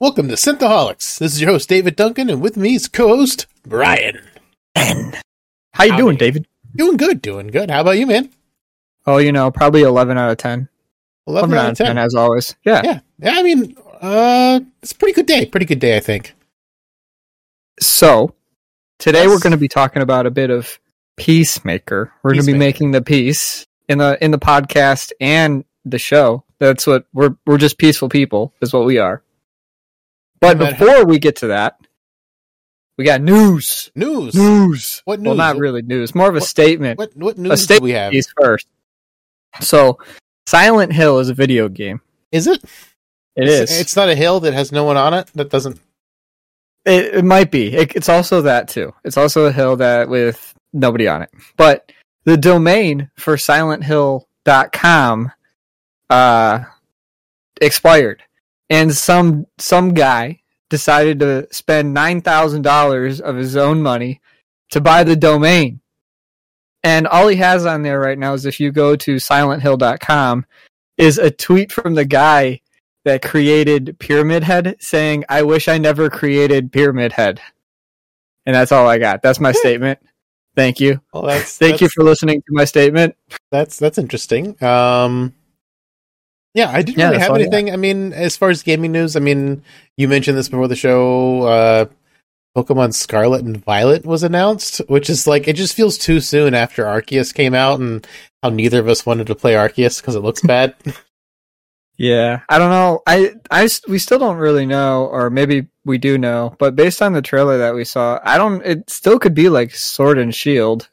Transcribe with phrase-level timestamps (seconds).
[0.00, 1.18] Welcome to Synthaholics.
[1.18, 4.18] This is your host David Duncan, and with me is co-host Brian.
[4.74, 5.18] Ben.
[5.74, 6.02] How you Howdy.
[6.02, 6.46] doing, David?
[6.74, 7.70] Doing good, doing good.
[7.70, 8.30] How about you, man?
[9.06, 10.68] Oh, you know, probably 11 out of 10.
[11.26, 11.98] 11 out of 10.
[11.98, 12.56] as always.
[12.64, 12.80] Yeah.
[12.82, 13.32] Yeah, yeah.
[13.34, 15.44] I mean, uh, it's a pretty good day.
[15.46, 16.34] Pretty good day, I think.
[17.80, 18.34] So,
[18.98, 19.28] today Yes.
[19.28, 20.78] we're going to be talking about a bit of
[21.16, 22.12] Peacemaker.
[22.22, 26.44] We're going to be making the peace in the in the podcast and the show.
[26.58, 29.22] That's what we're we're just peaceful people is what we are.
[30.40, 31.78] But before we get to that,
[32.96, 33.90] we got news.
[33.94, 34.34] News.
[34.34, 35.02] News.
[35.04, 35.26] What news?
[35.28, 36.14] Well, not really news.
[36.14, 36.98] More of a What- statement.
[36.98, 38.12] What what a news do statement we have?
[38.40, 38.66] first.
[39.60, 39.98] So,
[40.46, 42.00] Silent Hill is a video game.
[42.32, 42.62] Is it?
[43.36, 43.80] It it's, is.
[43.80, 45.28] It's not a hill that has no one on it.
[45.34, 45.80] That doesn't.
[46.84, 47.74] It, it might be.
[47.74, 48.94] It, it's also that too.
[49.04, 51.30] It's also a hill that with nobody on it.
[51.56, 51.92] But
[52.24, 55.32] the domain for silenthill.com
[56.10, 56.64] uh
[57.60, 58.22] expired.
[58.70, 60.40] And some some guy
[60.70, 64.20] decided to spend $9,000 of his own money
[64.70, 65.80] to buy the domain.
[66.82, 70.46] And all he has on there right now is if you go to silenthill.com
[70.96, 72.60] is a tweet from the guy
[73.04, 77.40] that created Pyramid Head saying, I wish I never created Pyramid Head.
[78.46, 79.22] And that's all I got.
[79.22, 79.98] That's my statement.
[80.56, 81.00] Thank you.
[81.12, 83.16] Well, that's Thank you for listening to my statement.
[83.50, 84.62] That's that's interesting.
[84.62, 85.34] Um,
[86.54, 87.72] yeah, I didn't Yeah, really have all I anything.
[87.72, 89.62] I mean, as far as gaming news, I mean,
[89.96, 91.42] you mentioned this before the show.
[91.42, 91.86] Uh,
[92.56, 96.84] Pokemon Scarlet and Violet was announced, which is like it just feels too soon after
[96.84, 98.06] Arceus came out, and
[98.42, 100.74] how neither of us wanted to play Arceus because it looks bad.
[101.96, 102.40] Yeah.
[102.48, 103.02] I don't know.
[103.06, 107.12] I I we still don't really know, or maybe we do know, but based on
[107.12, 110.88] the trailer that we saw, I don't, it still could be like Sword and Shield.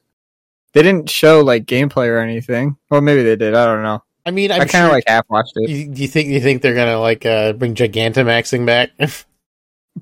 [0.74, 2.76] They didn't show like gameplay or anything.
[2.92, 3.56] Well, maybe they did.
[3.56, 4.04] I don't know.
[4.28, 5.70] I mean, i I'm kind of sure- like half watched it.
[5.70, 8.92] You, do you think you think they're gonna like uh, bring Gigantamaxing back?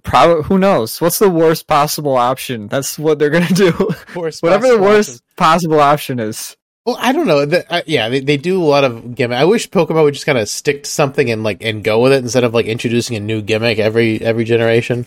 [0.03, 0.99] Probably, who knows?
[0.99, 2.67] What's the worst possible option?
[2.67, 3.71] That's what they're gonna do.
[4.15, 5.21] Whatever the worst option.
[5.37, 6.57] possible option is.
[6.87, 7.45] Well, I don't know.
[7.45, 9.37] The, uh, yeah, they, they do a lot of gimmick.
[9.37, 12.11] I wish Pokemon would just kind of stick to something and like and go with
[12.11, 15.05] it instead of like introducing a new gimmick every every generation.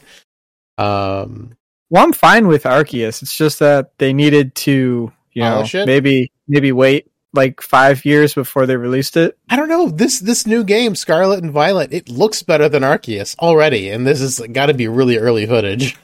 [0.78, 1.56] Um,
[1.90, 3.20] Well, I'm fine with Arceus.
[3.22, 8.66] It's just that they needed to, you know, maybe maybe wait like five years before
[8.66, 9.38] they released it.
[9.48, 11.92] I don't know this this new game, Scarlet and Violet.
[11.92, 15.96] It looks better than Arceus already, and this has got to be really early footage,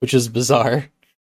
[0.00, 0.86] which is bizarre.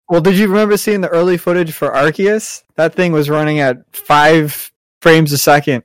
[0.09, 2.63] Well, did you remember seeing the early footage for Arceus?
[2.75, 4.71] That thing was running at five
[5.01, 5.83] frames a second,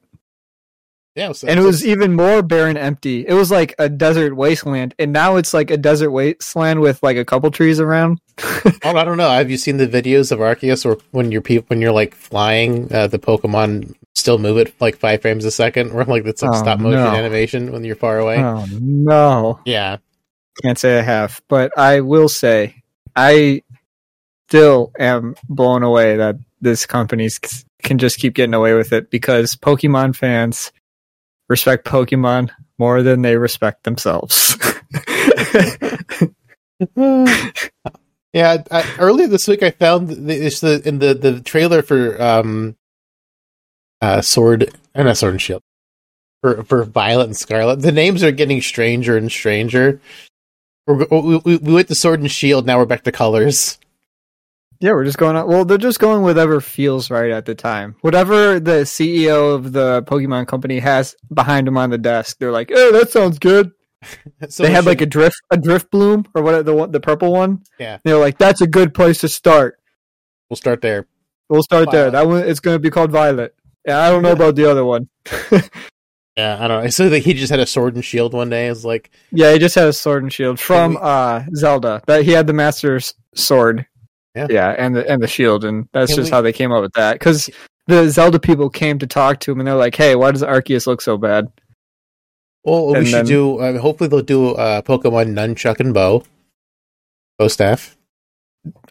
[1.16, 3.26] Yeah, so, and it was even more barren, empty.
[3.26, 7.16] It was like a desert wasteland, and now it's like a desert wasteland with like
[7.16, 8.20] a couple trees around.
[8.84, 9.30] Oh, I don't know.
[9.30, 12.92] Have you seen the videos of Arceus, or when you're pe- when you're like flying,
[12.92, 16.52] uh, the Pokemon still move at like five frames a second, or like it's like
[16.52, 17.14] Oh, stop motion no.
[17.14, 18.38] animation when you're far away.
[18.38, 19.60] Oh no!
[19.64, 19.96] Yeah,
[20.62, 22.82] Can't say I have, but I will say
[23.16, 23.62] I
[24.48, 27.28] still am blown away that this company
[27.82, 30.70] can just keep getting away with it because Pokemon fans
[31.48, 34.56] respect Pokemon more than they respect themselves.
[38.32, 38.62] yeah.
[38.70, 42.76] I, earlier this week, I found it's the in the the trailer for um,
[44.00, 45.62] uh, Sword and not Sword and Shield
[46.42, 47.80] for for Violet and Scarlet.
[47.80, 50.00] The names are getting stranger and stranger.
[50.86, 52.66] We're, we, we we went to Sword and Shield.
[52.66, 53.78] Now we're back to colors.
[54.80, 55.48] Yeah, we're just going on.
[55.48, 57.96] Well, they're just going whatever feels right at the time.
[58.02, 62.70] Whatever the CEO of the Pokemon company has behind them on the desk, they're like,
[62.74, 63.70] "Oh, that sounds good."
[64.48, 66.64] So they had should- like a drift, a drift bloom, or what?
[66.66, 67.62] The one, the purple one.
[67.78, 67.98] Yeah.
[68.04, 69.78] they're like, "That's a good place to start."
[70.50, 71.06] We'll start there.
[71.48, 72.10] We'll start there.
[72.10, 73.54] That one it's going to be called Violet.
[73.86, 75.08] Yeah, I don't know about the other one.
[76.36, 76.90] Yeah, I don't know.
[76.90, 78.66] So like, he just had a Sword and Shield one day.
[78.66, 82.02] It's like, Yeah, he just had a sword and shield from we- uh Zelda.
[82.06, 83.86] That he had the Master's sword.
[84.36, 84.46] Yeah.
[84.50, 86.82] yeah, and the and the shield, and that's Can just we- how they came up
[86.82, 87.14] with that.
[87.14, 87.48] Because
[87.86, 90.86] the Zelda people came to talk to him, and they're like, "Hey, why does Arceus
[90.86, 91.48] look so bad?"
[92.64, 93.78] well, we And should then- do.
[93.78, 96.22] Hopefully, they'll do uh, Pokemon Nunchuck and Bow,
[97.38, 97.96] bow staff.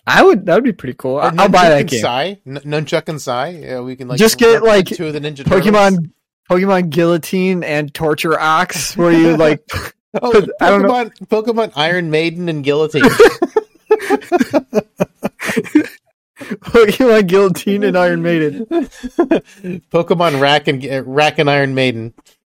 [0.07, 1.17] I would that would be pretty cool.
[1.17, 1.99] I- I'll buy that and game.
[2.01, 2.39] Sai.
[2.47, 3.49] N- Nunchuck and Sai.
[3.49, 5.61] Yeah, we can like Just get, like, two of the Ninja Turtles.
[5.61, 6.11] Pokemon,
[6.49, 9.61] Pokemon Guillotine and Torture Ox, where you like
[10.21, 10.31] Oh,
[10.61, 10.87] I don't know.
[10.89, 13.03] Pokemon, Pokemon Iron Maiden and Guillotine.
[16.39, 18.65] Pokemon Guillotine and Iron Maiden.
[19.91, 22.13] Pokemon Rack and uh, Rack and Iron Maiden.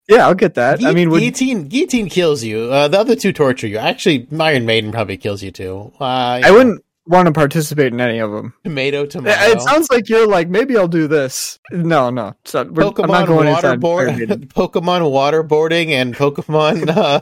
[0.08, 0.80] Yeah, I'll get that.
[0.80, 2.72] I Gui- mean, would, guillotine guillotine kills you.
[2.72, 3.78] Uh, the other two torture you.
[3.78, 5.92] Actually, Iron Maiden probably kills you too.
[6.00, 8.54] Uh, I wouldn't want to participate in any of them.
[8.64, 9.40] tomato tomato.
[9.52, 11.60] It sounds like you're like maybe I'll do this.
[11.72, 17.22] No, no, so we're, I'm Pokemon not going waterboard, Pokemon waterboarding, and Pokemon uh,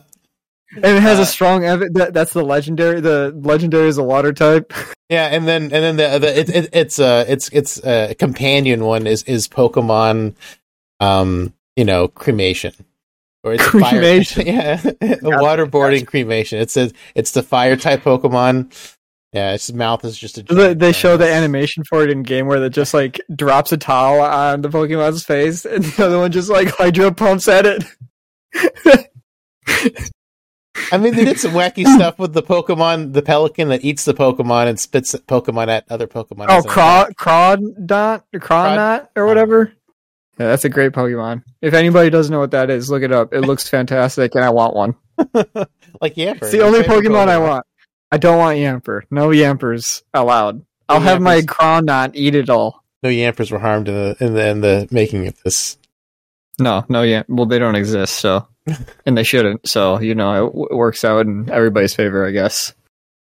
[0.76, 4.04] and it has Uh, a strong ev- that, that's the legendary the legendary is a
[4.04, 4.74] water type
[5.10, 8.84] Yeah, and then and then the, the it, it, it's uh it's it's a companion
[8.84, 10.34] one is is Pokemon,
[11.00, 12.74] um you know cremation
[13.44, 14.48] or it's fire- Cremation.
[14.48, 16.58] yeah, waterboarding cremation.
[16.60, 18.74] It's a it's the fire type Pokemon.
[19.32, 20.44] Yeah, its mouth is just a.
[20.44, 23.78] they, they show the animation for it in game where that just like drops a
[23.78, 27.84] towel on the pokemon's face and the other one just like hydro pumps at it
[30.92, 34.13] I mean, they did some wacky stuff with the Pokemon, the Pelican that eats the
[34.13, 36.48] Pokemon and spits Pokemon at other Pokemon.
[36.50, 37.18] oh craw attack.
[37.18, 39.72] crawdont crawdont or whatever?
[40.38, 41.44] Yeah that's a great pokemon.
[41.62, 43.33] If anybody doesn't know what that is look it up.
[43.33, 44.95] It looks fantastic and i want one.
[46.01, 46.42] Like Yamper.
[46.42, 47.66] it's the only pokemon i want.
[48.12, 49.04] I don't want yamper.
[49.10, 50.66] No yampers allowed.
[50.89, 52.83] I'll No have my crawdont eat it all.
[53.01, 55.78] No Yampers were harmed in the in the, in the making of this.
[56.60, 57.21] No, no, yeah.
[57.28, 58.48] Well, they don't exist, so
[59.06, 59.68] and they shouldn't.
[59.68, 62.74] So you know, it, w- it works out in everybody's favor, I guess.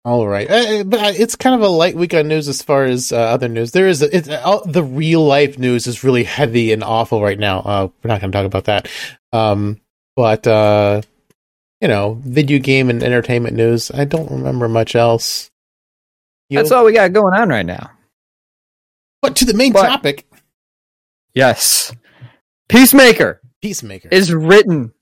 [0.04, 3.10] All right, uh, but it's kind of a light week on news as far as
[3.12, 3.72] uh, other news.
[3.72, 7.58] There is it's, uh, the real life news is really heavy and awful right now.
[7.58, 8.88] Uh, we're not going to talk about that.
[9.32, 9.80] Um,
[10.14, 11.02] but uh,
[11.80, 13.90] you know, video game and entertainment news.
[13.90, 15.50] I don't remember much else.
[16.48, 17.90] You- That's all we got going on right now.
[19.22, 20.24] But to the main But- topic,
[21.34, 21.92] Yes,
[22.68, 24.08] Peacemaker Peacemaker.
[24.12, 24.92] is written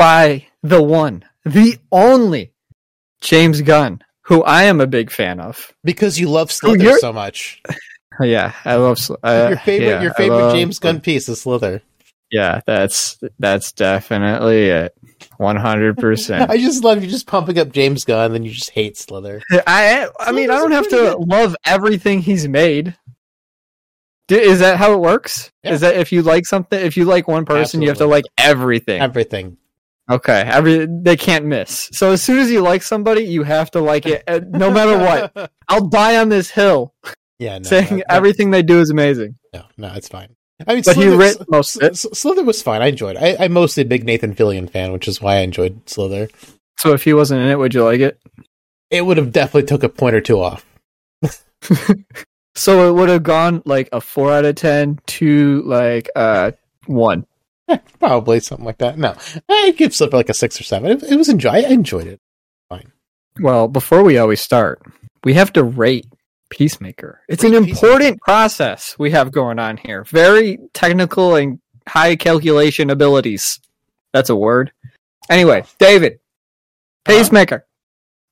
[0.00, 2.52] by the one, the only
[3.20, 5.72] James Gunn, who I am a big fan of.
[5.84, 7.62] because you love Slither so much.
[8.22, 11.80] Yeah, I love uh, your favorite, yeah, your favorite love- James Gunn piece is Slither.
[12.30, 14.94] Yeah, that's that's definitely it.
[15.38, 16.50] One hundred percent.
[16.50, 19.40] I just love you just pumping up James Gunn, then you just hate Slither.
[19.66, 22.94] I I mean I don't have to love everything he's made.
[24.28, 25.50] Is that how it works?
[25.64, 25.72] Yeah.
[25.72, 28.24] Is that if you like something, if you like one person, you have to like
[28.38, 29.00] everything?
[29.00, 29.56] Everything.
[30.10, 31.88] Okay, every they can't miss.
[31.92, 35.52] So as soon as you like somebody, you have to like it, no matter what.
[35.68, 36.94] I'll die on this hill
[37.38, 39.36] yeah, no, saying no, no, everything they do is amazing.
[39.54, 40.34] No, no, it's fine.
[40.66, 41.92] I mean, But he Slither, writ most of it.
[41.92, 42.82] S- Slither was fine.
[42.82, 43.22] I enjoyed it.
[43.22, 46.28] I, I'm mostly a big Nathan Fillion fan, which is why I enjoyed Slither.
[46.78, 48.20] So if he wasn't in it, would you like it?
[48.90, 50.66] It would have definitely took a point or two off.
[52.54, 56.50] So it would have gone like a four out of ten to like uh
[56.86, 57.26] one.
[57.98, 58.98] Probably something like that.
[58.98, 59.14] No,
[59.48, 60.90] I give Slither like a six or seven.
[60.90, 61.50] It, it was enjoy.
[61.50, 62.20] I enjoyed it.
[62.68, 62.92] Fine.
[63.40, 64.82] Well, before we always start,
[65.24, 66.06] we have to rate
[66.50, 67.20] Peacemaker.
[67.28, 70.04] It's an Rate important process we have going on here.
[70.04, 73.60] Very technical and high calculation abilities.
[74.12, 74.72] That's a word.
[75.28, 76.14] Anyway, David,
[77.06, 77.18] Uh-huh.
[77.18, 77.66] Peacemaker,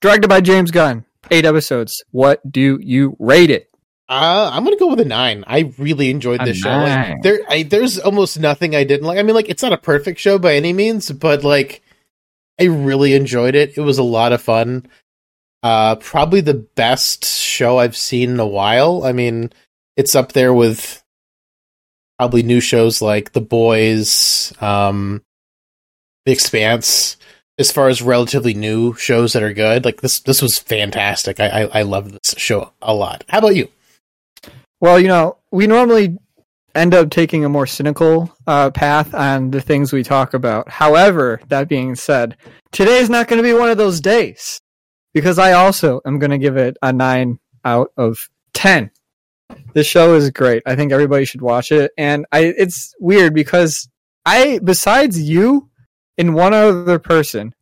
[0.00, 2.02] directed by James Gunn, eight episodes.
[2.10, 3.67] What do you rate it?
[4.08, 5.44] Uh, I'm gonna go with a nine.
[5.46, 6.70] I really enjoyed A this show.
[6.70, 9.18] Like, there, I, there's almost nothing I didn't like.
[9.18, 11.82] I mean, like it's not a perfect show by any means, but like
[12.58, 13.76] I really enjoyed it.
[13.76, 14.86] It was a lot of fun.
[15.62, 19.04] Uh, probably the best show I've seen in a while.
[19.04, 19.52] I mean,
[19.96, 21.02] it's up there with
[22.18, 25.22] probably new shows like The Boys, um,
[26.24, 27.16] The Expanse.
[27.58, 31.40] As far as relatively new shows that are good, like this, this was fantastic.
[31.40, 33.24] I, I, I love this show a lot.
[33.28, 33.68] How about you?
[34.80, 36.18] Well, you know, we normally
[36.74, 40.68] end up taking a more cynical uh, path on the things we talk about.
[40.68, 42.36] However, that being said,
[42.70, 44.60] today is not going to be one of those days
[45.12, 48.90] because I also am going to give it a 9 out of 10.
[49.74, 50.62] The show is great.
[50.66, 51.92] I think everybody should watch it.
[51.96, 53.88] And I it's weird because
[54.26, 55.70] I besides you
[56.18, 57.54] and one other person,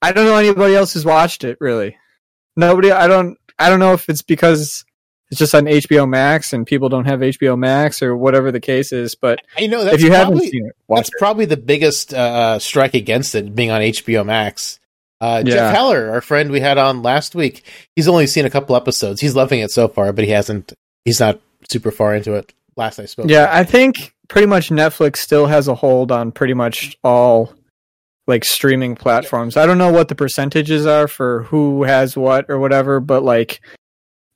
[0.00, 1.96] I don't know anybody else who's watched it really.
[2.56, 4.84] Nobody I don't I don't know if it's because
[5.30, 8.92] it's just on HBO Max and people don't have HBO Max or whatever the case
[8.92, 12.58] is, but I know that's if you haven't seen it, that's probably the biggest uh,
[12.58, 14.78] strike against it being on HBO Max.
[15.20, 15.54] Uh, Yeah.
[15.54, 17.64] Jeff Heller, our friend we had on last week,
[17.96, 19.20] he's only seen a couple episodes.
[19.20, 20.72] He's loving it so far, but he hasn't.
[21.04, 21.40] He's not
[21.70, 22.52] super far into it.
[22.76, 23.26] Last I spoke.
[23.28, 27.52] Yeah, I think pretty much Netflix still has a hold on pretty much all
[28.26, 29.56] like streaming platforms.
[29.56, 33.60] I don't know what the percentages are for who has what or whatever, but like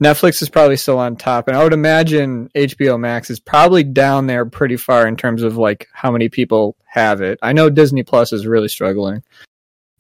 [0.03, 4.27] Netflix is probably still on top and I would imagine HBO Max is probably down
[4.29, 7.39] there pretty far in terms of like how many people have it.
[7.43, 9.23] I know Disney Plus is really struggling.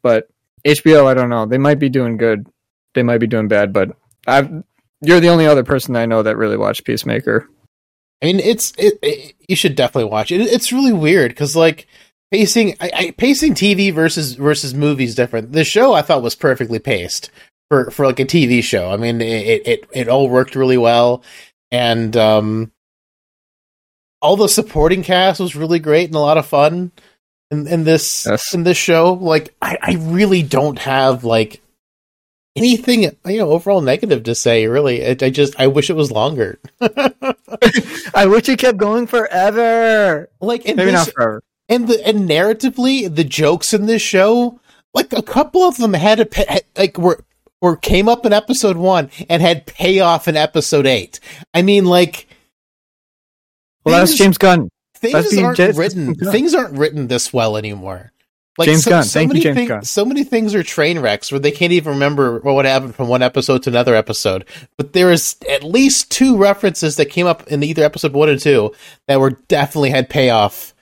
[0.02, 0.28] But
[0.64, 1.47] HBO, I don't know.
[1.47, 2.47] They might be doing good.
[2.95, 3.90] They might be doing bad, but
[4.26, 4.62] I've
[5.00, 7.49] you're the only other person I know that really watched Peacemaker.
[8.23, 10.40] I mean, it's it, it- You should definitely watch it.
[10.40, 11.87] It's really weird because like
[12.31, 15.52] pacing, I, I, pacing TV versus versus movies different.
[15.52, 17.31] The show I thought was perfectly paced
[17.70, 18.90] for for like a TV show.
[18.90, 21.22] I mean, it it it all worked really well,
[21.70, 22.72] and um,
[24.22, 26.92] all the supporting cast was really great and a lot of fun.
[27.50, 28.54] in, in this Yes.
[28.54, 29.12] in this show.
[29.14, 31.60] Like I, I really don't have like
[32.56, 34.66] anything you know overall negative to say.
[34.66, 36.58] Really, I, I just I wish it was longer.
[38.14, 40.28] I wish it kept going forever.
[40.40, 41.42] like and Maybe this, not forever.
[41.68, 44.58] and the and narratively the jokes in this show
[44.94, 47.22] like a couple of them had a like were
[47.61, 51.21] or came up in episode one and had payoff in episode eight
[51.55, 52.27] i mean like
[53.85, 54.69] Well, that's James Gunn.
[54.97, 56.33] things that's aren't James written Gunn.
[56.33, 58.12] things aren't written this well anymore
[58.59, 59.05] like James so, Gunn.
[59.05, 59.83] so Thank you, James thing- Gunn.
[59.85, 63.23] so many things are train wrecks where they can't even remember what happened from one
[63.23, 64.45] episode to another episode
[64.77, 68.37] but there is at least two references that came up in either episode one or
[68.37, 68.73] two
[69.07, 70.75] that were definitely had payoff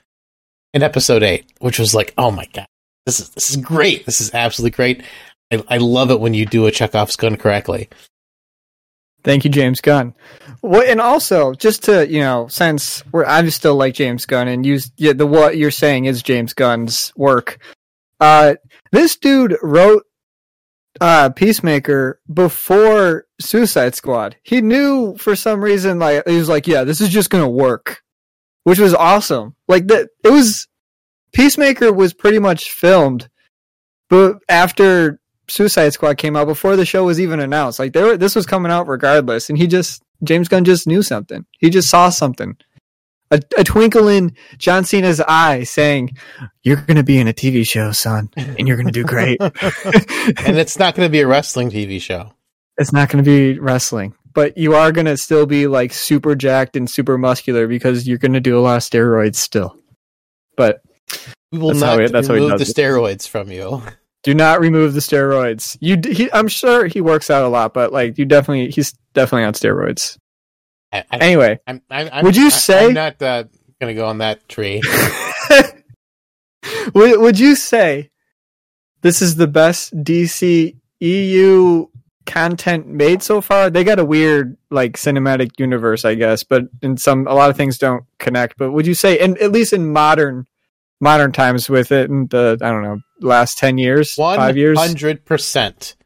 [0.75, 2.67] in episode eight, which was like, oh my god,
[3.07, 4.05] this is this is great.
[4.05, 5.03] This is absolutely great.
[5.53, 7.89] I, I love it when you do a Chekhov's gun correctly.
[9.27, 10.15] Thank you, James Gunn.
[10.63, 14.79] And also just to you know, since we're I still like James Gunn, and you
[14.97, 17.59] yeah, the what you're saying is James Gunn's work.
[18.21, 18.55] Uh,
[18.93, 20.05] this dude wrote
[21.01, 24.37] uh Peacemaker before Suicide Squad.
[24.45, 28.03] He knew for some reason, like he was like, yeah, this is just gonna work,
[28.63, 29.57] which was awesome.
[29.67, 30.69] Like that, it was
[31.33, 33.29] Peacemaker was pretty much filmed,
[34.09, 37.79] but after Suicide Squad came out before the show was even announced.
[37.79, 41.03] Like they were, this was coming out regardless, and he just James Gunn just knew
[41.03, 41.45] something.
[41.59, 42.57] He just saw something,
[43.31, 46.17] a, a twinkle in John Cena's eye, saying,
[46.63, 49.41] "You're going to be in a TV show, son, and you're going to do great."
[49.41, 49.53] and
[50.59, 52.33] it's not going to be a wrestling TV show.
[52.79, 56.35] it's not going to be wrestling, but you are going to still be like super
[56.35, 59.77] jacked and super muscular because you're going to do a lot of steroids still.
[60.57, 60.81] But
[61.53, 63.83] We will That's not he- that's how remove the steroids from you.
[64.23, 65.77] Do not remove the steroids.
[65.81, 69.45] You, he, I'm sure he works out a lot, but like you definitely, he's definitely
[69.45, 70.17] on steroids.
[70.93, 73.45] I, I, Anyway, I'm, I'm, I'm, Would you I- say- I'm not uh,
[73.81, 74.81] going to go on that tree?
[76.95, 78.11] would, would you say
[79.03, 81.87] this is the best DC EU
[82.25, 83.71] content made so far?
[83.71, 87.57] They got a weird like cinematic universe, I guess, but in some a lot of
[87.57, 88.57] things don't connect.
[88.59, 90.47] But would you say, and at least in modern
[91.01, 94.79] modern times with it in the I don't know last ten years, One five years,
[94.79, 95.97] hundred percent.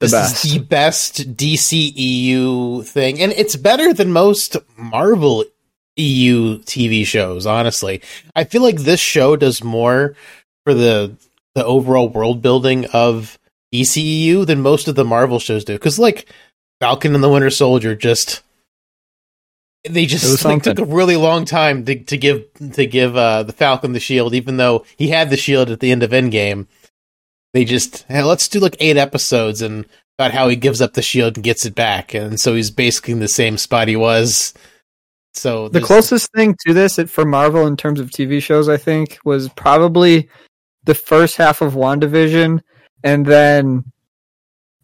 [0.00, 0.44] The This best.
[0.44, 5.44] is the best DCEU thing, and it's better than most Marvel
[5.96, 7.46] EU TV shows.
[7.46, 8.02] Honestly,
[8.34, 10.16] I feel like this show does more
[10.64, 11.16] for the
[11.54, 13.38] the overall world building of
[13.72, 15.74] DCEU than most of the Marvel shows do.
[15.74, 16.28] Because like
[16.80, 18.42] Falcon and the Winter Soldier, just
[19.88, 23.52] they just like, took a really long time to, to give to give uh, the
[23.52, 26.66] Falcon the shield, even though he had the shield at the end of Endgame.
[27.52, 29.86] They just hey, let's do like eight episodes and
[30.18, 33.12] about how he gives up the shield and gets it back, and so he's basically
[33.12, 34.54] in the same spot he was.
[35.34, 38.76] So the closest thing to this it- for Marvel in terms of TV shows, I
[38.76, 40.28] think, was probably
[40.84, 42.60] the first half of WandaVision,
[43.02, 43.84] and then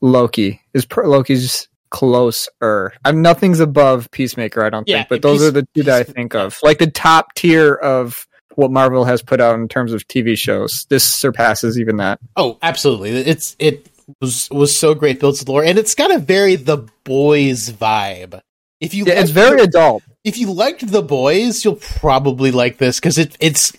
[0.01, 0.61] Loki.
[0.75, 2.93] Is Loki's closer.
[3.05, 6.01] I'm nothing's above Peacemaker, I don't Yeah, think, but those Peace- are the two that
[6.01, 9.93] I think of, like the top tier of what Marvel has put out in terms
[9.93, 10.87] of TV shows.
[10.91, 12.19] This surpasses even that.
[12.37, 13.89] oh, absolutely, it's it
[14.21, 18.41] was was so great builds the lore, and it's got a very the boys vibe.
[18.81, 20.03] If you Yeah, it's very the- adult.
[20.25, 23.73] if you liked the boys, you'll probably like this because it it's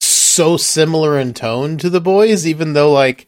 [0.00, 3.26] so similar in tone to the boys, even though like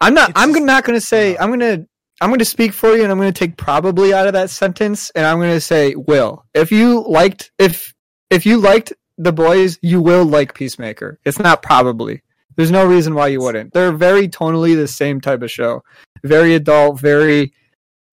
[0.00, 0.30] I'm not.
[0.36, 1.34] I'm not going to say.
[1.34, 1.42] Uh-huh.
[1.44, 1.88] I'm going to.
[2.20, 4.50] I'm going to speak for you, and I'm going to take probably out of that
[4.50, 6.44] sentence, and I'm going to say will.
[6.54, 7.94] If you liked, if
[8.30, 11.18] if you liked the boys, you will like Peacemaker.
[11.24, 12.22] It's not probably.
[12.56, 13.72] There's no reason why you wouldn't.
[13.72, 15.82] They're very tonally the same type of show.
[16.24, 17.52] Very adult, very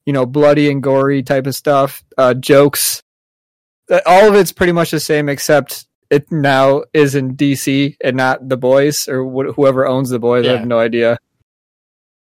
[0.06, 2.04] you know bloody and gory type of stuff.
[2.18, 3.02] Uh, jokes.
[3.90, 8.16] Uh, All of it's pretty much the same, except it now is in DC and
[8.16, 10.46] not the boys or wh- whoever owns the boys.
[10.46, 11.18] I have no idea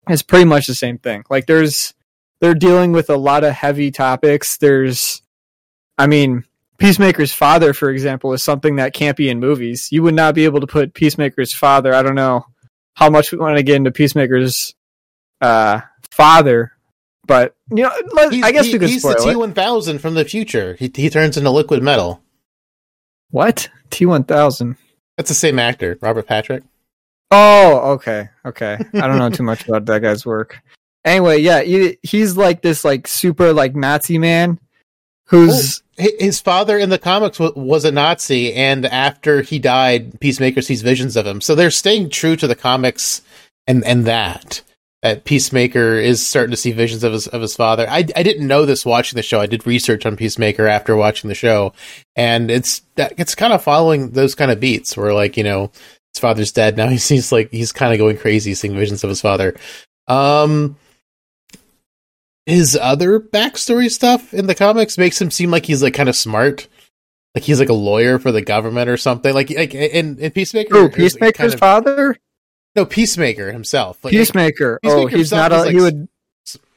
[0.10, 1.24] it's pretty much the same thing.
[1.30, 1.94] Like there's
[2.40, 4.58] they're dealing with a lot of heavy topics.
[4.58, 5.22] There's
[5.98, 6.44] I mean,
[6.78, 9.90] Peacemaker's father, for example, is something that can't be in movies.
[9.92, 12.46] You would not be able to put Peacemaker's father, I don't know
[12.94, 14.76] how much we want to get into Peacemaker's
[15.42, 16.72] uh father,
[17.28, 20.00] but you know, let, I guess he- we could he's spoil the T one thousand
[20.00, 20.76] from the future.
[20.80, 22.22] He he turns into liquid metal.
[23.30, 23.70] What?
[23.90, 24.78] T one thousand.
[25.18, 26.64] That's the same actor, Robert Patrick.
[27.32, 28.78] Oh, okay, okay.
[28.94, 30.62] I don't know too much about that guy's work.
[31.04, 34.60] Anyway, yeah, he, he's like this like super like Nazi man
[35.28, 40.20] who's Hi- His father in the comics wa- was a Nazi, and after he died,
[40.20, 41.42] Peacemaker sees visions of him.
[41.42, 43.22] So they're staying true to the comics
[43.68, 44.62] and and that.
[45.04, 47.88] that Peacemaker is starting to see visions of his of his father.
[47.90, 49.40] I I didn't know this watching the show.
[49.42, 51.74] I did research on Peacemaker after watching the show,
[52.16, 55.72] and it's that it's kind of following those kind of beats where like you know
[56.18, 56.88] his father's dead now.
[56.90, 59.56] He seems like he's kind of going crazy, seeing visions of his father.
[60.08, 60.78] Um,
[62.46, 66.16] his other backstory stuff in the comics makes him seem like he's like kind of
[66.16, 66.68] smart.
[67.36, 69.34] Like he's like a lawyer for the government or something.
[69.34, 70.76] Like like in, Peacemaker.
[70.76, 72.18] Oh, Peacemaker's kind of- father?
[72.76, 74.04] no, Peacemaker himself.
[74.04, 74.80] Like, Peacemaker.
[74.82, 75.58] Peacemaker oh, he's not a.
[75.58, 76.08] like, he would.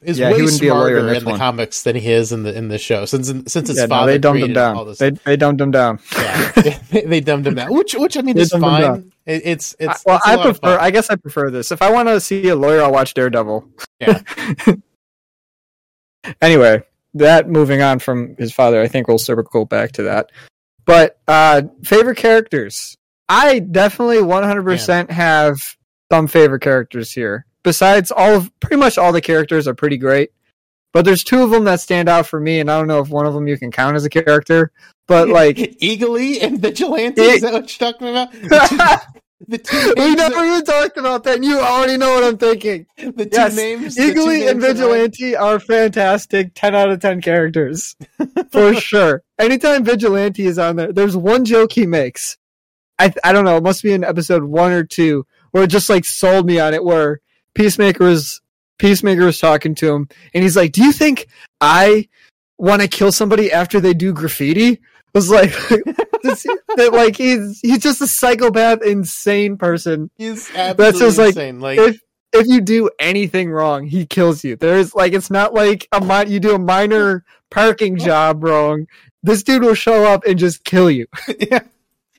[0.02, 1.38] Is Yeah, way wouldn't be a lawyer in smarter in the one.
[1.38, 3.04] comics than he is in the in the show.
[3.04, 4.94] Since since his Yeah, no, they dumbed him down.
[4.98, 5.98] They, they dumbed him down.
[6.16, 6.52] yeah,
[6.90, 9.12] they, they dumbed him down, which which I mean is fine.
[9.26, 10.78] It, it's it's I- well, it's I prefer.
[10.78, 11.70] I guess I prefer this.
[11.70, 13.68] If I want to see a lawyer, I'll watch Daredevil.
[14.00, 14.22] Yeah.
[16.42, 16.82] anyway,
[17.14, 20.30] that moving on from his father, I think we'll circle back to that.
[20.84, 22.96] But uh favorite characters,
[23.28, 25.58] I definitely 100% have
[26.10, 27.46] some favorite characters here.
[27.62, 30.30] Besides, all of pretty much all the characters are pretty great.
[30.92, 33.08] But there's two of them that stand out for me, and I don't know if
[33.10, 34.72] one of them you can count as a character.
[35.06, 37.20] But like, Eagly and Vigilante.
[37.22, 38.32] Is that what you're talking about?
[39.46, 41.36] The two, we never that- even talked about that.
[41.36, 42.86] And you already know what I'm thinking.
[42.96, 43.94] the two Yes, names.
[43.96, 46.52] two Eagly and names that I- Vigilante are fantastic.
[46.54, 47.94] 10 out of 10 characters.
[48.50, 49.22] For sure.
[49.38, 52.36] Anytime Vigilante is on there, there's one joke he makes.
[52.98, 53.56] I, I don't know.
[53.56, 56.74] It must be in episode one or two where it just like sold me on
[56.74, 57.20] it where
[57.60, 58.40] Peacemaker was,
[58.78, 61.26] Peacemaker was talking to him and he's like, do you think
[61.60, 62.08] I
[62.58, 64.72] want to kill somebody after they do graffiti?
[64.72, 64.78] I
[65.12, 65.50] was like,
[66.22, 71.60] this- that like he's, he's just a psychopath, insane person He's That's just like- insane.
[71.60, 72.00] Like, if
[72.32, 74.54] if you do anything wrong, he kills you.
[74.54, 78.86] There's like it's not like a mi- you do a minor parking job wrong.
[79.24, 81.06] This dude will show up and just kill you.
[81.50, 81.60] yeah.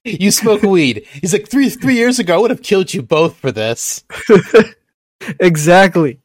[0.04, 1.06] You smoke weed.
[1.14, 2.36] He's like three three years ago.
[2.36, 4.04] I would have killed you both for this.
[5.40, 6.20] exactly.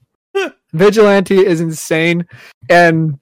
[0.73, 2.27] Vigilante is insane,
[2.69, 3.19] and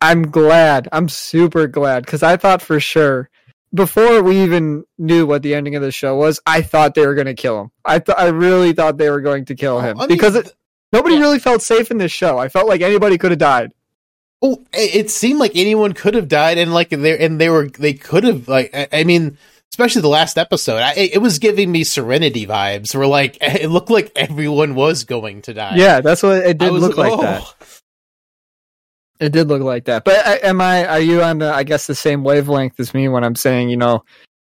[0.00, 0.88] I'm glad.
[0.92, 3.28] I'm super glad because I thought for sure
[3.72, 7.14] before we even knew what the ending of the show was, I thought they were
[7.14, 7.70] going to kill him.
[7.84, 10.34] I th- I really thought they were going to kill oh, him I mean, because
[10.34, 10.54] it,
[10.92, 11.20] nobody yeah.
[11.20, 12.38] really felt safe in this show.
[12.38, 13.72] I felt like anybody could have died.
[14.42, 17.68] Oh, it it seemed like anyone could have died, and like they and they were
[17.68, 19.38] they could have like I, I mean,
[19.72, 20.78] especially the last episode.
[20.78, 22.94] I, it was giving me Serenity vibes.
[22.94, 25.76] Where like it looked like everyone was going to die.
[25.76, 27.22] Yeah, that's what it did look like oh.
[27.22, 27.54] that.
[29.20, 30.04] It did look like that.
[30.04, 30.86] But uh, am I?
[30.86, 31.52] Are you on the?
[31.52, 34.04] I guess the same wavelength as me when I'm saying you know,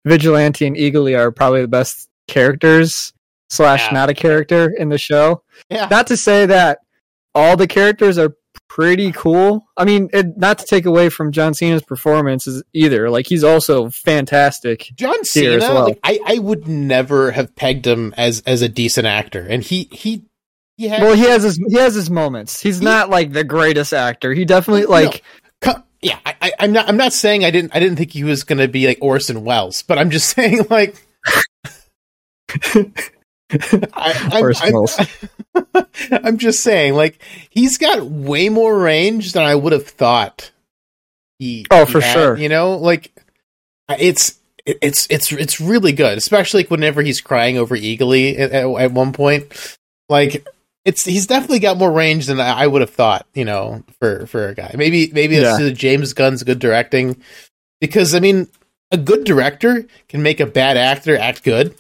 [0.05, 3.13] Vigilante and Eagly are probably the best characters
[3.51, 3.95] slash Yeah.
[3.95, 5.43] not a character in the show.
[5.69, 6.79] Yeah, Not to say that
[7.35, 8.35] all the characters are
[8.69, 9.67] pretty cool.
[9.77, 13.11] I mean, it, not to take away from John Cena's performances either.
[13.11, 14.91] Like he's also fantastic.
[14.97, 15.59] John Cena.
[15.59, 15.85] well.
[15.85, 19.89] Like, I I would never have pegged him as as a decent actor, and he
[19.93, 20.25] he
[20.77, 22.61] he had Well, he has his he has his moments.
[22.61, 24.33] He's He- not like the greatest actor.
[24.33, 24.89] He definitely No.
[24.91, 25.23] like
[25.61, 26.89] Co- yeah, I, I, I'm not.
[26.89, 27.75] I'm not saying I didn't.
[27.77, 30.67] I didn't think he was going to be like Orson Welles, but I'm just saying
[30.71, 30.95] like.
[33.53, 35.87] I, I'm, Orson I'm-
[36.25, 40.51] I'm just saying, like he's got way more range than I would have thought.
[41.39, 42.37] He, Oh, he for had, sure.
[42.37, 43.13] You know, like
[43.89, 48.93] it's it's it's it's really good, especially like, whenever he's crying over Eagly at, at,
[48.93, 49.77] one point.
[50.09, 50.47] Like
[50.85, 53.27] it's he's definitely got more range than I I would have thought.
[53.35, 55.67] You know, for for a guy, maybe maybe it's Yeah.
[55.69, 57.21] to James Gunn's good directing,
[57.81, 58.49] because I mean,
[58.91, 61.75] a good director can make a bad actor act good,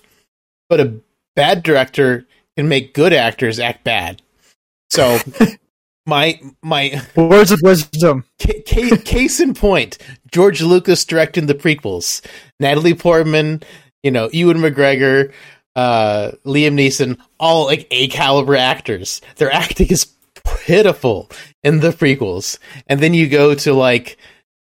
[0.68, 0.94] but a
[1.40, 4.20] bad director can make good actors act bad.
[4.90, 5.18] So
[6.06, 8.26] my my words of wisdom.
[8.38, 9.96] ca- ca- case in point,
[10.30, 12.20] George Lucas directing the prequels.
[12.60, 13.62] Natalie Portman,
[14.02, 15.32] you know, Ewan McGregor,
[15.74, 19.22] uh, Liam Neeson, all like A caliber actors.
[19.36, 20.12] Their acting is
[20.44, 21.30] pitiful
[21.64, 22.58] in the prequels.
[22.86, 24.18] And then you go to like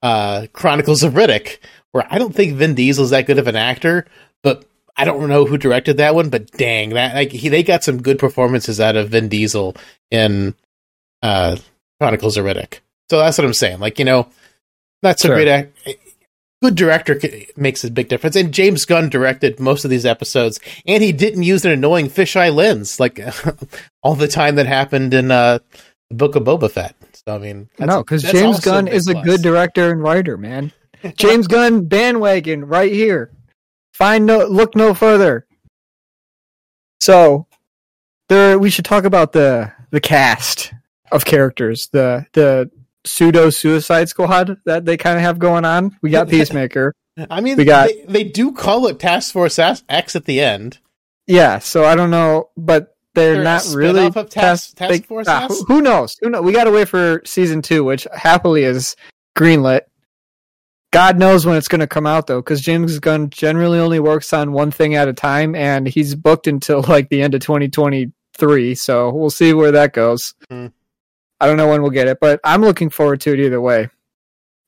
[0.04, 1.58] uh, Chronicles of Riddick,
[1.94, 4.06] where I don't think Vin Diesel's that good of an actor,
[4.44, 4.69] but
[5.02, 8.02] I don't know who directed that one, but dang, that like he they got some
[8.02, 9.76] good performances out of Vin Diesel
[10.12, 10.56] in
[11.24, 11.56] uh,
[12.00, 12.80] Chronicles of Riddick.
[13.10, 13.80] So that's what I'm saying.
[13.80, 14.28] Like you know,
[15.02, 15.32] that's Sure.
[15.34, 15.78] a great act.
[16.62, 18.36] Good director c- makes a big difference.
[18.36, 22.54] And James Gunn directed most of these episodes, and he didn't use an annoying fisheye
[22.54, 23.20] lens like
[24.04, 25.60] all the time that happened in uh,
[26.10, 26.96] the Book of Boba Fett.
[27.26, 30.36] So I mean, that's- no, because James Gunn big is a good director and writer,
[30.38, 30.74] man.
[31.16, 33.32] James Gunn bandwagon right here.
[34.00, 35.46] Find no look no further.
[37.02, 37.46] So
[38.30, 40.74] there we should talk about the the cast
[41.12, 42.72] of characters, the the
[43.06, 45.98] pseudo suicide squad that they kind of have going on.
[46.02, 46.94] We got Peacemaker.
[47.30, 50.80] I mean, We got- they, they do call it Task Force X at the end.
[51.28, 55.28] yeah, so I don't know, but they're, They're not really of Task- Task they- Force
[55.28, 56.16] who, who knows?
[56.22, 56.42] Who know?
[56.42, 58.96] We got to wait for season two, which happily is
[59.38, 59.82] greenlit.
[60.92, 64.34] God knows when it's going to come out though, because James Gunn generally only works
[64.34, 68.76] on one thing at a time, and he's booked until like the end of 2023.
[68.76, 70.34] So we'll see where that goes.
[70.50, 70.68] Hmm.
[71.40, 73.90] I don't know when we'll get it, but I'm looking forward to it either way.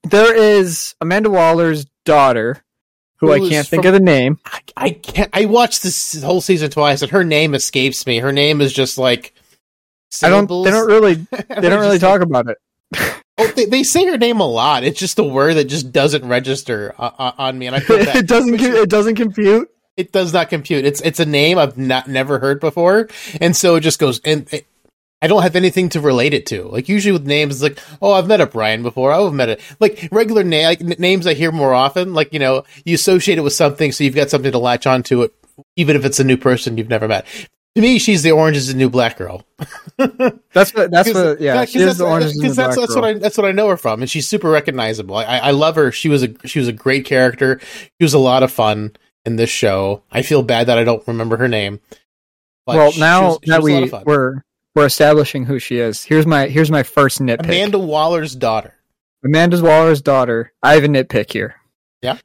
[0.04, 2.64] There is Amanda Waller's daughter,
[3.18, 4.40] who, Who I can't think from- of the name.
[4.46, 5.30] I, I can't.
[5.34, 8.20] I watched this whole season twice, and her name escapes me.
[8.20, 9.34] Her name is just like.
[10.24, 10.48] I don't.
[10.48, 11.16] They don't really.
[11.32, 12.58] They don't really talk about it.
[13.38, 14.84] Oh, they, they say her name a lot.
[14.84, 17.98] It's just a word that just doesn't register uh, uh, on me, and I feel
[18.06, 18.16] bad.
[18.18, 18.52] it doesn't.
[18.52, 19.70] Which- It doesn't compute.
[19.98, 20.86] it does not compute.
[20.86, 23.08] It's it's a name I've not never heard before,
[23.40, 24.20] and so it just goes.
[24.26, 24.68] And it,
[25.24, 26.64] I don't have anything to relate it to.
[26.64, 29.12] Like usually with names, it's like, oh, I've met a Brian before.
[29.14, 32.14] I've met a like regular name like, n- names I hear more often.
[32.14, 35.22] Like you know, you associate it with something, so you've got something to latch onto
[35.24, 35.34] it,
[35.78, 37.26] even if it's a new person you've never met.
[37.76, 39.46] To me, she's the orange is the new black girl.
[39.98, 40.92] That's what.
[40.92, 41.40] That's what.
[41.40, 42.26] Yeah, she is the orange.
[42.26, 43.06] is the that's black that's what.
[43.06, 45.16] I that's what I know her from, and she's super recognizable.
[45.16, 45.92] I, I love her.
[45.92, 47.60] She was a she was a great character.
[47.62, 50.04] She was a lot of fun in this show.
[50.12, 51.80] I feel bad that I don't remember her name.
[52.66, 54.44] but well, she now was- she that was a we we're
[54.76, 56.04] we're establishing who she is.
[56.04, 57.46] Here's my here's my first nitpick.
[57.46, 58.74] Amanda Waller's daughter.
[59.24, 60.52] Amanda Waller's daughter.
[60.62, 61.56] I have a nitpick here.
[62.02, 62.18] Yeah.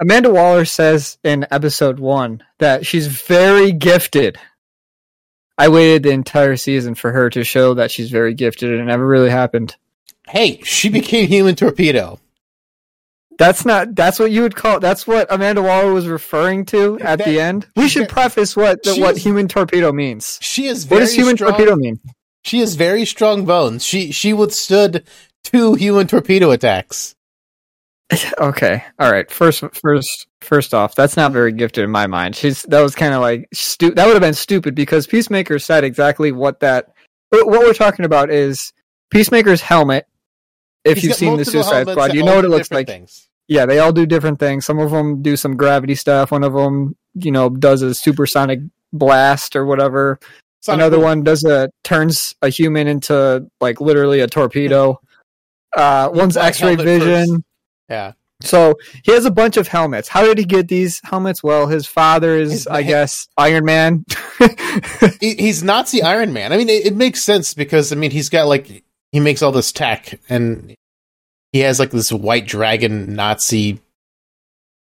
[0.00, 4.38] Amanda Waller says in episode one that she's very gifted.
[5.62, 8.84] I waited the entire season for her to show that she's very gifted, and it
[8.84, 9.76] never really happened.
[10.26, 12.18] Hey, she became Human Torpedo.
[13.38, 13.94] That's not.
[13.94, 14.80] That's what you would call.
[14.80, 17.68] That's what Amanda Waller was referring to at That- the end.
[17.76, 20.38] We should preface what she what is- human torpedo means.
[20.42, 21.52] She is What does human strong.
[21.52, 22.00] torpedo mean?
[22.44, 23.84] She has very strong bones.
[23.84, 25.04] She she withstood
[25.44, 27.14] two human torpedo attacks.
[28.38, 28.82] Okay.
[28.98, 29.30] All right.
[29.30, 32.34] First, first, first off, that's not very gifted in my mind.
[32.36, 35.84] She's that was kind of like stu- That would have been stupid because Peacemaker said
[35.84, 36.92] exactly what that.
[37.30, 38.72] What we're talking about is
[39.10, 40.06] Peacemaker's helmet.
[40.84, 42.86] If He's you've seen the Suicide Squad, you know what it looks like.
[42.86, 43.28] Things.
[43.48, 44.64] Yeah, they all do different things.
[44.66, 46.32] Some of them do some gravity stuff.
[46.32, 48.60] One of them, you know, does a supersonic
[48.92, 50.18] blast or whatever.
[50.60, 51.04] Sonic Another Boom.
[51.04, 55.00] one does a turns a human into like literally a torpedo.
[55.76, 57.26] Uh, one's X-ray vision.
[57.28, 57.42] first.
[57.88, 58.12] Yeah.
[58.40, 60.08] So he has a bunch of helmets.
[60.08, 61.44] How did he get these helmets?
[61.44, 64.04] Well, his father is, His- I guess, Iron Man.
[65.20, 66.52] He- he's Nazi Iron Man.
[66.52, 69.52] I mean, it, it makes sense because I mean he's got like he makes all
[69.52, 70.74] this tech and
[71.52, 73.80] he has like this white dragon Nazi.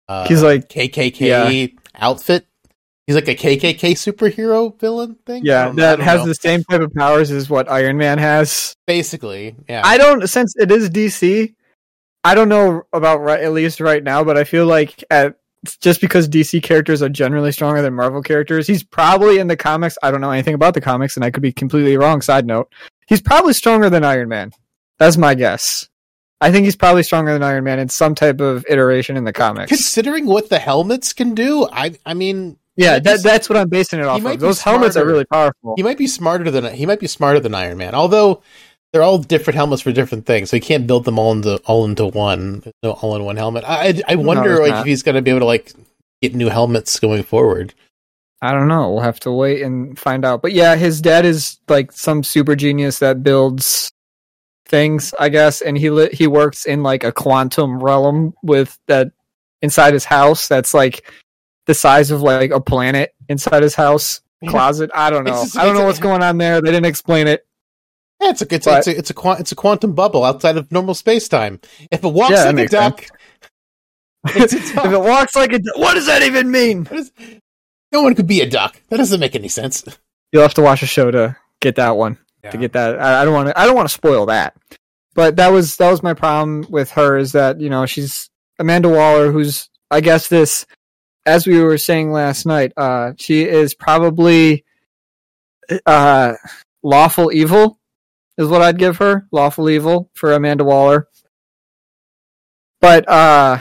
[0.08, 2.46] Uh, He's like- KKK outfit.
[3.08, 5.44] He's like a KKK superhero villain thing.
[5.44, 6.28] Yeah, don't know- I that has know.
[6.28, 8.74] the same type of powers as what Iron Man has.
[8.88, 9.56] basically.
[9.68, 11.54] Yeah, I don't since it is DC.
[12.24, 15.36] I don't know about right at least right now, but I feel like at
[15.80, 19.98] just because DC characters are generally stronger than Marvel characters, he's probably in the comics.
[20.04, 22.22] I don't know anything about the comics, and I could be completely wrong.
[22.22, 22.72] Side note:
[23.08, 24.52] he's probably stronger than Iron Man.
[25.00, 25.90] That's my guess.
[26.40, 29.32] I think he's probably stronger than Iron Man in some type of iteration in the
[29.32, 29.70] comics.
[29.70, 31.68] considering what the helmets can do.
[31.72, 34.40] I I mean, Yeah, that, that's what I'm basing it off of.
[34.40, 35.76] Those helmets are really powerful.
[35.78, 37.96] he might be smarter than he might be smarter than Iron Man.
[37.96, 38.44] Although
[38.94, 41.84] they're all different helmets for different things, so he can't build them all into all
[41.84, 43.64] into one, no, all in one helmet.
[43.68, 44.80] I I, wonder there's like not.
[44.82, 45.74] if he's going to be able to like
[46.22, 47.74] get new helmets going forward.
[48.42, 48.92] I don't know.
[48.92, 50.42] We'll have to wait and find out.
[50.42, 53.92] But yeah, his dad is like some super genius that builds
[54.68, 59.12] things, I guess, and he li- he works in like a quantum realm with that
[59.62, 60.48] inside his house.
[60.48, 61.10] That's like
[61.66, 64.92] the size of like a planet inside his house closet.
[64.94, 65.32] I don't know.
[65.32, 66.62] just- I don't know what's going on there.
[66.62, 67.48] They didn't explain it.
[68.24, 70.58] Yeah, it's a it's, But- a, it's a it's a it's a quantum bubble outside
[70.58, 71.60] of normal space time.
[71.92, 73.06] If it walks Yeah, like a duck,
[74.28, 76.88] it's a if it walks like a, d- what does that even mean?
[76.92, 77.12] Is-
[77.92, 78.80] no one could be a duck.
[78.90, 79.84] That doesn't make any sense.
[80.32, 82.18] You'll have to watch a show to get that one.
[82.50, 83.00] to get that.
[83.00, 83.60] I, I don't want to.
[83.60, 84.56] I don't want to spoil that.
[85.14, 88.90] But that was that was my problem with her is that you know she's Amanda
[88.90, 90.66] Waller, who's I guess this,
[91.26, 94.64] as we were saying last night, uh, she is probably
[95.86, 96.34] uh,
[96.82, 97.78] lawful evil,
[98.38, 99.28] is what I'd give her.
[99.32, 101.08] Lawful evil for Amanda Waller.
[102.82, 103.60] But uh,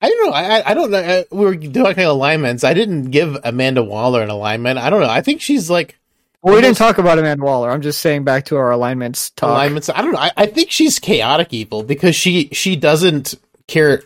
[0.00, 0.32] I don't know.
[0.32, 0.98] I I- don't know.
[0.98, 2.64] I, we were talking alignments.
[2.64, 4.78] I didn't give Amanda Waller an alignment.
[4.78, 5.08] I don't know.
[5.08, 5.98] I think she's like
[6.42, 7.70] well, we didn't talk about Amanda Waller.
[7.70, 9.48] I'm just saying back to our alignments talk.
[9.50, 9.88] alignments.
[9.88, 10.18] I don't know.
[10.18, 13.34] I, I think she's chaotic evil because she she doesn't
[13.66, 14.02] care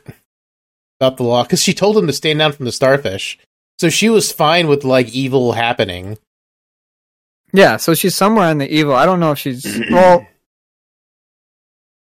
[1.00, 3.38] about the law because she told him to stand down from the starfish.
[3.80, 6.16] So she was fine with like evil happening.
[7.52, 8.94] Yeah, so she's somewhere in the evil.
[8.94, 10.26] I don't know if she's well.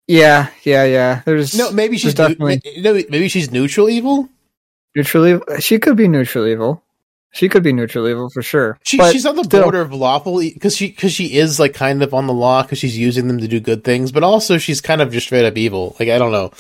[0.07, 1.23] Yeah, yeah, yeah.
[1.25, 4.29] There's No, maybe she's definitely definitely no, maybe she's neutral evil.
[4.97, 5.45] neutral evil.
[5.61, 6.83] She could be neutral evil.
[7.33, 8.77] She could be neutral evil for sure.
[8.83, 11.75] She, But she's on the still- border of lawful because she because she is like
[11.75, 14.59] kind of on the law because she's using them to do good things, but also
[14.59, 15.95] she's kind of just straight up evil.
[16.01, 16.51] Like I don't know,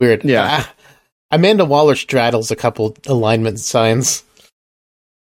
[0.00, 0.24] weird.
[0.24, 0.46] Yeah.
[0.64, 0.74] Ah,
[1.30, 4.24] Amanda Waller straddles a couple alignment signs.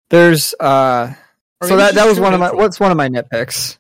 [0.09, 1.13] There's uh
[1.61, 2.63] Or so that that was too one of my neutral.
[2.63, 3.79] what's one of my nitpicks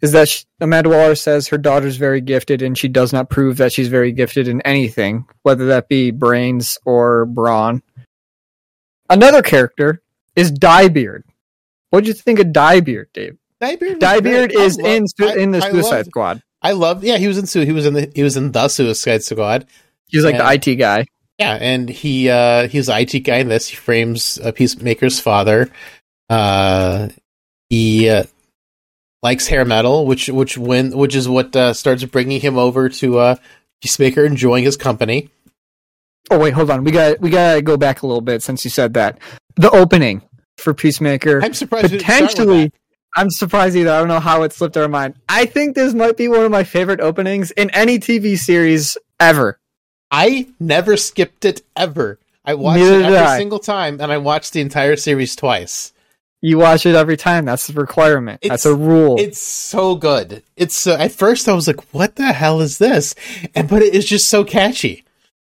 [0.00, 3.58] is that she, Amanda Waller says her daughter's very gifted and she does not prove
[3.58, 7.82] that she's very gifted in anything, whether that be brains or brawn.
[9.08, 10.02] Another character
[10.34, 11.22] is Diebeard.
[11.90, 13.36] What do you think of Diebeard, Dave?
[13.60, 16.42] Diebeard, was Diebeard is love- in Su- I- in the I Suicide loved- Squad.
[16.62, 17.04] I love.
[17.04, 17.46] Yeah, he was in.
[17.46, 18.10] Su- He was in the.
[18.14, 19.66] He was in the Suicide Squad.
[20.06, 20.48] He's like Yeah.
[20.54, 21.06] the IT guy.
[21.38, 23.68] Yeah, and he uh he's the IT guy in this.
[23.68, 25.70] He frames a Peacemaker's father.
[26.32, 27.08] Uh,
[27.68, 28.24] he uh,
[29.22, 33.18] likes hair metal, which which when which is what uh, starts bringing him over to
[33.18, 33.36] uh
[33.82, 35.28] Peacemaker, enjoying his company.
[36.30, 36.84] Oh wait, hold on.
[36.84, 39.18] We got we got to go back a little bit since you said that.
[39.56, 40.22] The opening
[40.56, 41.92] for Peacemaker I'm surprised.
[41.92, 42.72] we didn't start with potentially.
[43.14, 43.90] I'm surprised either.
[43.90, 45.16] I don't know how it slipped our mind.
[45.28, 49.58] I think this might be one of my favorite openings in any TV series ever.
[50.10, 52.18] I never skipped it ever.
[52.42, 55.91] I watched Neither it every single time, and I watched the entire series twice.
[56.42, 57.44] You watch it every time.
[57.44, 58.40] That's the requirement.
[58.42, 59.16] That's a rule.
[59.18, 60.42] It's so good.
[60.56, 63.14] It's uh, at first I was like, "What the hell is this?"
[63.54, 65.04] And but it is just so catchy.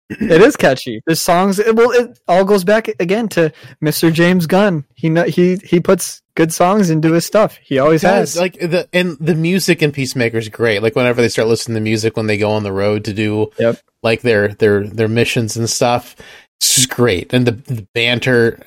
[0.08, 1.02] it is catchy.
[1.04, 1.58] The songs.
[1.58, 3.52] It, well, it all goes back again to
[3.84, 4.12] Mr.
[4.12, 4.84] James Gunn.
[4.94, 7.56] He he he puts good songs into his stuff.
[7.56, 8.34] He always does.
[8.34, 8.38] has.
[8.40, 10.82] like the and the music in Peacemaker is great.
[10.84, 13.50] Like whenever they start listening to music when they go on the road to do
[13.58, 13.80] Yep.
[14.04, 16.14] like their their their missions and stuff,
[16.60, 17.32] it's just great.
[17.34, 18.60] And the, the banter,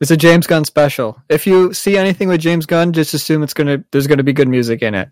[0.00, 1.20] It's a James Gunn special.
[1.28, 4.48] If you see anything with James Gunn, just assume it's gonna there's gonna be good
[4.48, 5.08] music in it.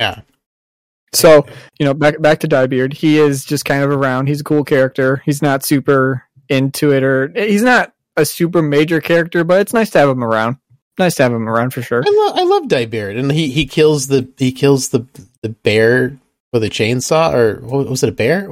[0.00, 0.20] yeah,
[1.12, 1.46] So,
[1.78, 4.26] you know, back back to Diebeard, he is just kind of around.
[4.26, 5.22] He's a cool character.
[5.24, 9.90] He's not super into it or he's not a super major character, but it's nice
[9.90, 10.56] to have him around.
[10.98, 12.02] Nice to have him around for sure.
[12.06, 15.06] I love I love Diebeard, and he he kills the he kills the
[15.42, 16.18] the bear
[16.52, 18.48] with a chainsaw, or was it a bear?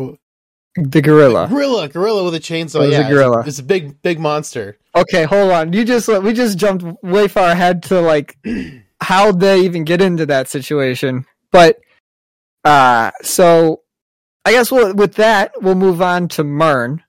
[0.76, 1.46] The gorilla.
[1.48, 2.76] Gorilla, gorilla with a chainsaw.
[2.76, 3.44] It was a yeah, it's gorilla.
[3.46, 4.76] It's, a big big monster.
[4.94, 5.72] Okay, hold on.
[5.72, 8.37] You just we just jumped way far ahead to like
[9.00, 11.26] how they even get into that situation.
[11.52, 11.78] But
[12.64, 13.82] uh so
[14.44, 17.04] I guess we'll, with that we'll move on to Murn,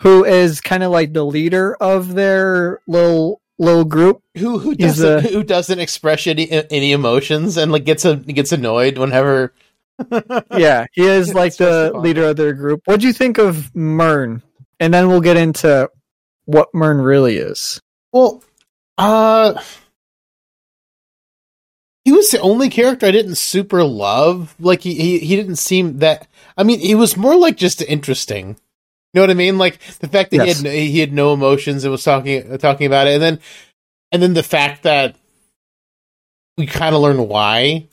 [0.00, 4.22] who is kind of like the leader of their little little group.
[4.36, 8.52] Who who doesn't a- who doesn't express any any emotions and like gets a gets
[8.52, 9.54] annoyed whenever.
[10.56, 12.82] Yeah, he is like the leader of their group.
[12.84, 14.42] What do you think of Murn?
[14.78, 15.90] And then we'll get into
[16.44, 17.80] what Murn really is.
[18.12, 18.42] Well,
[18.98, 19.60] uh
[22.04, 24.54] he was the only character I didn't super love.
[24.60, 28.48] Like he he, he didn't seem that I mean, he was more like just interesting.
[29.12, 29.56] You know what I mean?
[29.58, 30.46] Like the fact that Yes.
[30.46, 33.40] he had no, he had no emotions and was talking talking about it and then
[34.12, 35.16] and then the fact that
[36.58, 37.88] we kind of learn why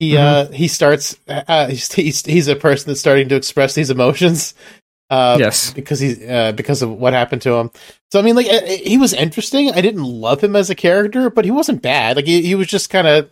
[0.00, 3.90] he uh he starts uh he's, he's he's a person that's starting to express these
[3.90, 4.54] emotions
[5.10, 5.72] uh yes.
[5.72, 7.70] because he uh, because of what happened to him.
[8.10, 9.70] So I mean, like uh, he was interesting.
[9.70, 12.16] I didn't love him as a character, but he wasn't bad.
[12.16, 13.30] Like he, he was just kind of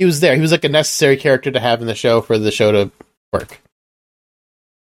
[0.00, 0.34] he was there.
[0.34, 2.90] He was like a necessary character to have in the show for the show to
[3.32, 3.60] work.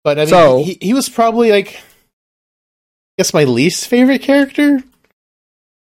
[0.04, 1.82] But I mean, So- he, he was probably like, I
[3.18, 4.84] guess my least favorite character.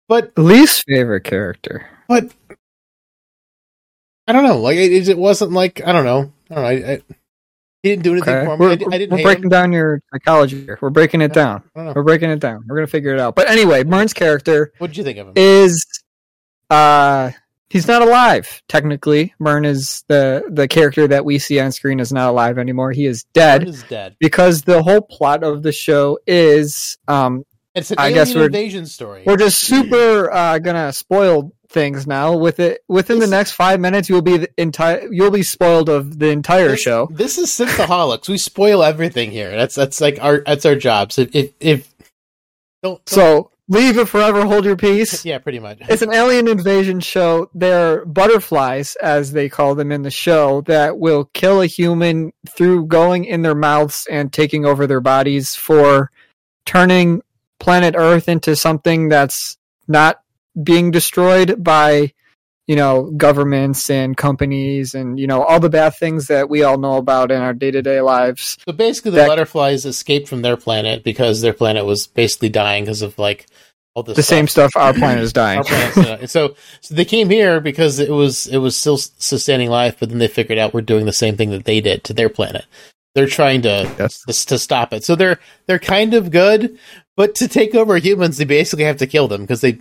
[0.08, 1.90] But Least favorite character.
[2.08, 2.30] but
[4.28, 4.58] I don't know.
[4.60, 6.32] Like it, it wasn't like I don't know.
[6.50, 6.70] I don't know.
[6.88, 7.02] I, I,
[7.84, 8.46] he didn't do anything Okay.
[8.46, 8.66] for me.
[8.66, 9.50] We're, I, didn't we're hate breaking him.
[9.50, 10.80] down your psychology here.
[10.82, 11.62] We're breaking it down.
[11.76, 11.94] I don't know.
[11.96, 12.64] We're breaking it down.
[12.68, 13.36] We're gonna figure it out.
[13.36, 15.34] But anyway, Murn's character What did you think of him?
[15.36, 15.86] is
[16.70, 17.32] uh
[17.70, 19.34] he's not alive, technically.
[19.40, 22.92] Murn is the the character that we see on screen is not alive anymore.
[22.92, 23.62] He is dead.
[23.62, 24.16] Bird is dead.
[24.20, 28.46] Because the whole plot of the show is um It's an I alien guess we're-
[28.48, 29.24] invasion story.
[29.28, 34.10] we're just super uh gonna spoil things now with it within the next five minutes
[34.10, 37.08] you'll be the entire you'll be spoiled of the entire this, show.
[37.12, 38.30] This is Synthaholics.
[38.30, 39.52] we spoil everything here.
[39.52, 41.18] That's that's like our that's our jobs.
[41.18, 41.96] If if, if
[42.84, 45.26] don't, don't So leave it forever, hold your peace.
[45.26, 45.80] yeah, pretty much.
[45.90, 47.50] It's an alien invasion show.
[47.54, 52.88] They're butterflies, as they call them in the show, that will kill a human through
[52.88, 56.12] going in their mouths and taking over their bodies for
[56.66, 57.22] turning
[57.60, 60.22] planet Earth into something that's not
[60.62, 62.14] being destroyed by,
[62.68, 66.78] you know, governments and companies and, you know, all the bad things that we all
[66.78, 68.58] know about in our day to day lives.
[68.66, 72.84] So basically, the that- butterflies escaped from their planet because their planet was basically dying
[72.86, 73.46] because of like
[73.94, 75.60] all this The same stuff our planet is dying.
[75.60, 80.10] Our so so they came here because it was it was still sustaining life, but
[80.10, 82.66] then they figured out we're doing the same thing that they did to their planet.
[83.14, 84.22] They're trying to Yes.
[84.26, 85.04] to, to stop it.
[85.06, 86.78] So they're they're kind of good,
[87.16, 89.78] But to take over humans, they basically have to kill them because they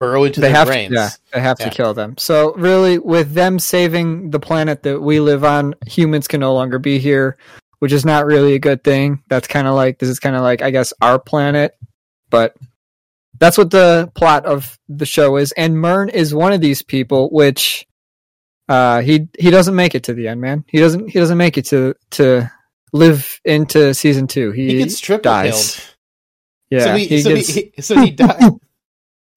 [0.00, 0.88] burrow into they their have brains.
[0.90, 1.68] to, yeah, they have Yeah.
[1.68, 2.16] to kill them.
[2.18, 6.78] So really, with them saving the planet that we live on, humans can no longer
[6.78, 7.36] be here,
[7.80, 9.22] which is not really a good thing.
[9.28, 11.76] That's kind of like this is kind of like I guess our planet,
[12.30, 12.56] but
[13.38, 15.52] that's what the plot of the show is.
[15.52, 17.86] And Murn is one of these people, which
[18.68, 20.64] uh, he he doesn't make it to the end, man.
[20.68, 22.50] He doesn't he doesn't make it to to
[22.92, 24.50] live into season two.
[24.52, 25.76] He, He gets triple dies.
[25.76, 25.94] killed.
[26.70, 28.50] Yeah, so he, he so, gets- he, so he dies.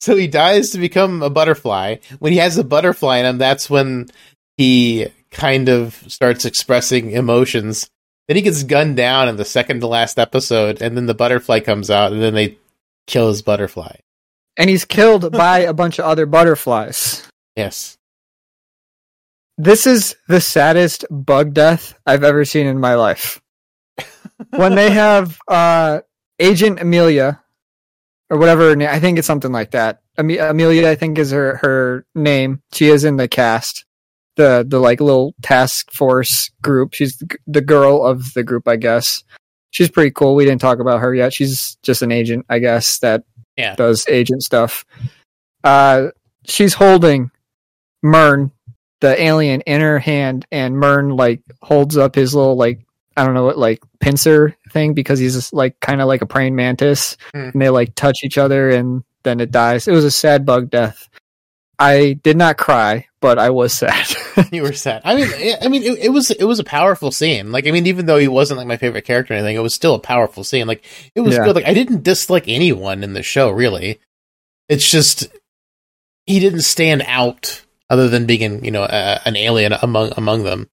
[0.02, 1.98] So he dies to become a butterfly.
[2.20, 4.08] When he has a butterfly in him, that's when
[4.58, 7.90] he kind of starts expressing emotions.
[8.28, 11.60] Then he gets gunned down in the second to last episode, and then the butterfly
[11.60, 12.58] comes out, and then they
[13.08, 13.96] kill his butterfly.
[14.58, 17.28] and he's killed by a bunch of other butterflies.
[17.56, 17.98] Yes.
[19.58, 23.42] This is the saddest bug death I've ever seen in my life.
[24.52, 26.02] when they have uh,
[26.40, 27.42] Agent Amelia,
[28.32, 30.02] or whatever, I think it's something like that.
[30.18, 32.62] Amelia, I think, is her her name.
[32.74, 33.86] She is in the cast,
[34.38, 36.94] the the like little task force group.
[36.94, 39.24] She's the, the girl of the group, I guess.
[39.72, 40.36] She's pretty cool.
[40.36, 41.34] We didn't talk about her yet.
[41.34, 43.24] She's just an agent, I guess, that
[43.58, 43.76] Yeah.
[43.76, 44.86] does agent stuff.
[45.64, 46.08] Uh,
[46.46, 47.32] she's holding
[48.04, 48.52] Murn,
[49.00, 52.80] the alien, in her hand, and Mern like holds up his little like
[53.22, 56.26] I don't know what like pincer thing because he's just, like kind of like a
[56.26, 57.50] praying mantis, Hmm.
[57.54, 59.88] and they like touch each other, and then it dies.
[59.88, 61.08] It was a sad bug death.
[61.78, 64.08] I did not cry, but I was sad.
[64.52, 65.02] You were sad.
[65.06, 65.28] I mean,
[65.62, 67.52] I- mean, it, it was it was a powerful scene.
[67.52, 69.76] Like, I mean, even though he wasn't like my favorite character or anything, it was
[69.76, 70.68] still a powerful scene.
[70.68, 70.84] Like,
[71.16, 71.44] it was Yeah.
[71.46, 71.56] good.
[71.56, 74.00] Like, I didn't dislike anyone in the show really.
[74.70, 75.28] It's just
[76.26, 80.70] he didn't stand out other than being, you know, a, an alien among among them.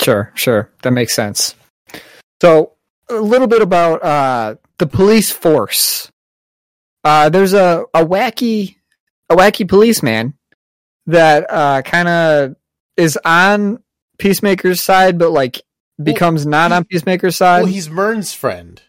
[0.00, 0.70] Sure, sure.
[0.82, 1.54] That makes sense.
[2.40, 2.72] So,
[3.08, 6.10] a little bit about uh, the police force.
[7.04, 8.76] Uh, there's a, a wacky
[9.28, 10.34] a wacky policeman
[11.06, 12.56] that uh, kind of
[12.96, 13.82] is on
[14.18, 15.62] Peacemaker's side, but like
[16.02, 17.62] becomes not on Peacemaker's side.
[17.64, 18.80] well, he's Murn's friend.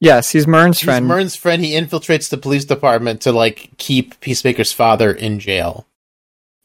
[0.00, 1.04] yes, he's Murn's friend.
[1.04, 1.62] He's Murn's friend.
[1.62, 5.86] He infiltrates the police department to like keep Peacemaker's father in jail.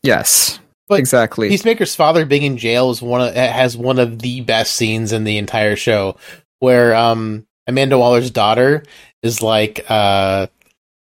[0.04, 0.60] yes,
[0.91, 1.47] But exactly.
[1.47, 5.23] Peacemaker's father being in jail is one of has one of the best scenes in
[5.23, 6.17] the entire show,
[6.60, 8.84] where um Amanda Waller's daughter
[9.23, 10.47] is like uh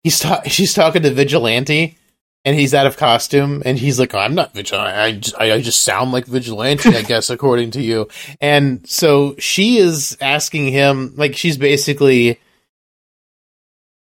[0.03, 1.97] he's ta- she's talking to Vigilante,
[2.43, 4.97] and he's out of costume, and he's like, "I'm not Vigilante.
[4.97, 8.09] I just, I, I just sound like Vigilante, I guess, according to you."
[8.41, 12.37] And so she is asking him, like, she's basically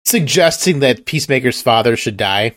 [0.06, 2.54] suggesting that Peacemaker's father should die.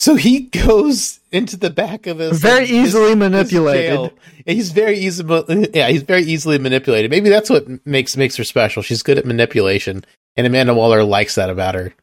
[0.00, 4.10] So he goes into the back of his Very his- easily his manipulated.
[4.44, 5.24] He's very easy.
[5.72, 7.10] Yeah, he's very easily manipulated.
[7.10, 8.82] Maybe that's what makes makes her special.
[8.82, 10.04] She's good at manipulation,
[10.36, 11.94] and Amanda Waller likes that about her.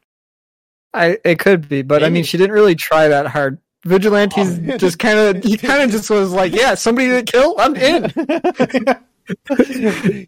[0.94, 3.58] I it could be, but I mean, she didn't really try that hard.
[3.84, 4.76] Vigilante's Oh.
[4.78, 8.12] just kind of he kind of just was like, yeah, somebody to kill, I'm in.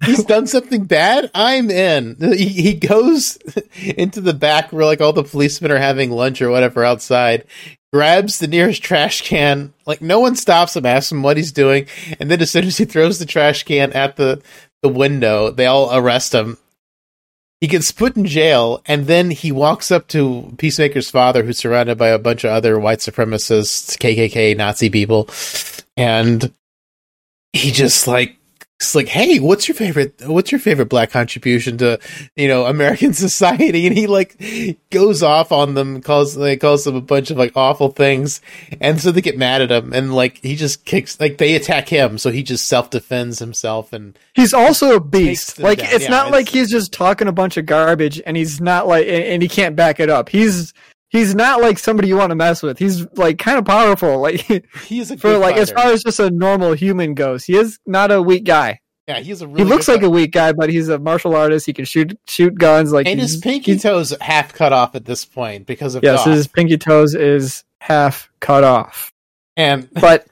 [0.04, 1.30] he's done something bad.
[1.34, 2.16] I'm in.
[2.20, 3.36] He, he goes
[3.82, 7.44] into the back where like all the policemen are having lunch or whatever outside.
[7.92, 9.72] Grabs the nearest trash can.
[9.86, 11.86] Like no one stops him, asks him what he's doing,
[12.18, 14.42] and then as soon as he throws the trash can at the
[14.82, 16.58] the window, they all arrest him.
[17.60, 21.96] He gets put in jail, and then he walks up to Peacemaker's father, who's surrounded
[21.96, 25.30] by a bunch of other white supremacists, KKK, Nazi people,
[25.96, 26.52] and
[27.54, 28.36] he just like
[28.80, 30.20] it's like, hey, what's your favorite?
[30.26, 31.98] What's your favorite black contribution to
[32.36, 33.86] you know American society?
[33.86, 34.36] And he like
[34.90, 38.40] goes off on them, calls like calls them a bunch of like awful things,
[38.80, 41.88] and so they get mad at him, and like he just kicks, like they attack
[41.88, 45.60] him, so he just self defends himself, and He's also a beast.
[45.60, 45.88] Like down.
[45.92, 48.88] it's Yeah, not it's- like he's just talking a bunch of garbage and he's not
[48.88, 50.28] like and, and he can't back it up.
[50.28, 50.74] He's
[51.14, 52.78] he's not like somebody you want to mess with.
[52.78, 54.20] He's like kind of powerful.
[54.24, 54.40] Like
[54.84, 57.78] he is a for like as far as just a normal human goes, he is
[57.86, 58.80] not a weak guy.
[59.06, 61.66] yeah, he's a really he looks like a weak guy, but he's a martial artist.
[61.66, 62.92] He can shoot shoot guns.
[62.92, 66.46] Like and his pinky toes half cut off at this point because of yes, his
[66.46, 69.12] pinky toes is half cut off.
[69.56, 70.26] and but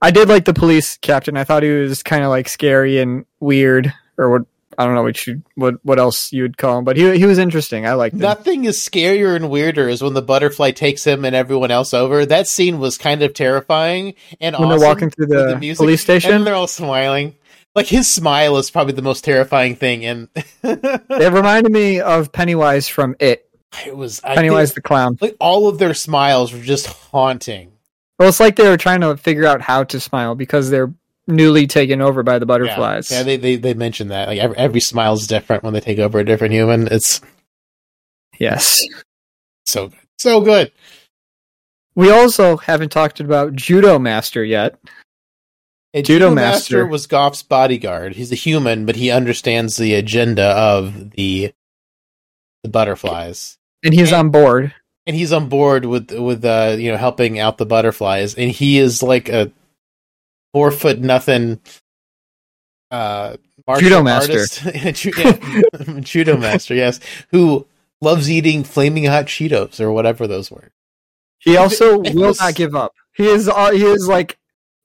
[0.00, 1.36] I did like the police captain.
[1.36, 4.42] I thought he was kind of like scary and weird, or what
[4.80, 7.26] I don't know what you what what else you would call him, but he he
[7.26, 7.84] was interesting.
[7.84, 8.20] I liked him.
[8.20, 12.24] Nothing is scarier and weirder is when the butterfly takes him and everyone else over.
[12.24, 15.78] That scene was kind of terrifying and when awesome they're walking through with the, music,
[15.78, 16.44] police and station.
[16.44, 17.34] they're all smiling.
[17.74, 20.28] Like his smile is probably the most terrifying thing, and
[20.62, 23.48] It reminded me of Pennywise from It.
[23.84, 25.18] it was I Pennywise think, the clown.
[25.20, 27.72] like all of their smiles were just haunting.
[28.18, 30.92] Well, it's like they were trying to figure out how to smile because they're
[31.28, 33.10] newly taken over by the butterflies.
[33.10, 35.80] Yeah, yeah they, they they mentioned that like every, every smile is different when they
[35.80, 36.88] take over a different human.
[36.90, 37.20] It's
[38.40, 38.80] yes,
[39.66, 40.72] so good, so good.
[41.94, 44.78] We also haven't talked about Judo Master yet.
[45.94, 46.76] A Judo Judo Master.
[46.76, 48.14] Master was Goff's bodyguard.
[48.14, 51.52] He's a human, but he understands the agenda of the
[52.62, 54.74] the butterflies, And he's on board.
[55.06, 58.34] and he's on board with with uh you know helping out the butterflies.
[58.34, 59.50] And he is like a
[60.52, 61.60] four foot nothing
[62.90, 63.36] uh
[63.78, 64.46] Judo master.
[66.00, 67.66] Judo master, yes, who
[68.00, 70.70] loves eating flaming hot Cheetos or whatever those were.
[71.38, 72.94] He also It will was- not give up.
[73.14, 74.38] He is uh, he is like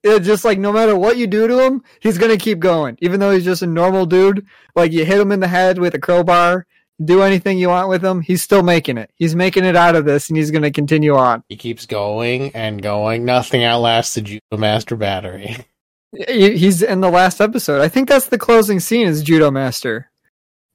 [0.03, 2.97] it's just like no matter what you do to him, he's gonna keep going.
[2.99, 4.45] Even though he's just a normal dude,
[4.75, 6.65] like you hit him in the head with a crowbar,
[7.03, 9.09] do anything you want with him, he's still making it.
[9.15, 11.43] He's making it out of this, and he's gonna continue on.
[11.49, 13.25] He keeps going and going.
[13.25, 15.57] Nothing outlasts the Judo Master battery.
[16.27, 17.81] He's in the last episode.
[17.81, 19.07] I think that's the closing scene.
[19.07, 20.11] Is Judo Master?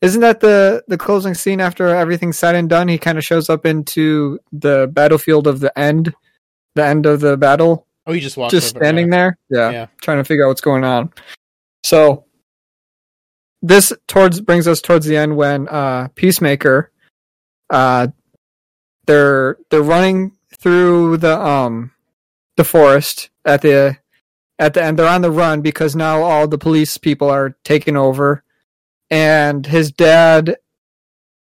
[0.03, 2.89] Isn't that the the closing scene after everything's said and done?
[2.89, 6.13] He kind of shows up into the battlefield of the end,
[6.75, 9.37] the end of the battle, Oh, he just walks just standing there.
[9.51, 9.87] Yeah, Yeah.
[10.01, 11.13] trying to figure out what's going on.
[11.85, 12.25] So
[13.63, 16.93] this towards brings us towards the end when uh Peacemaker
[17.71, 18.09] uh
[19.07, 21.93] they're they're running through the um
[22.57, 23.97] the forest at the
[24.59, 24.99] at the end.
[24.99, 28.43] They're on the run because now all the police people are taking over.
[29.11, 30.57] And his dad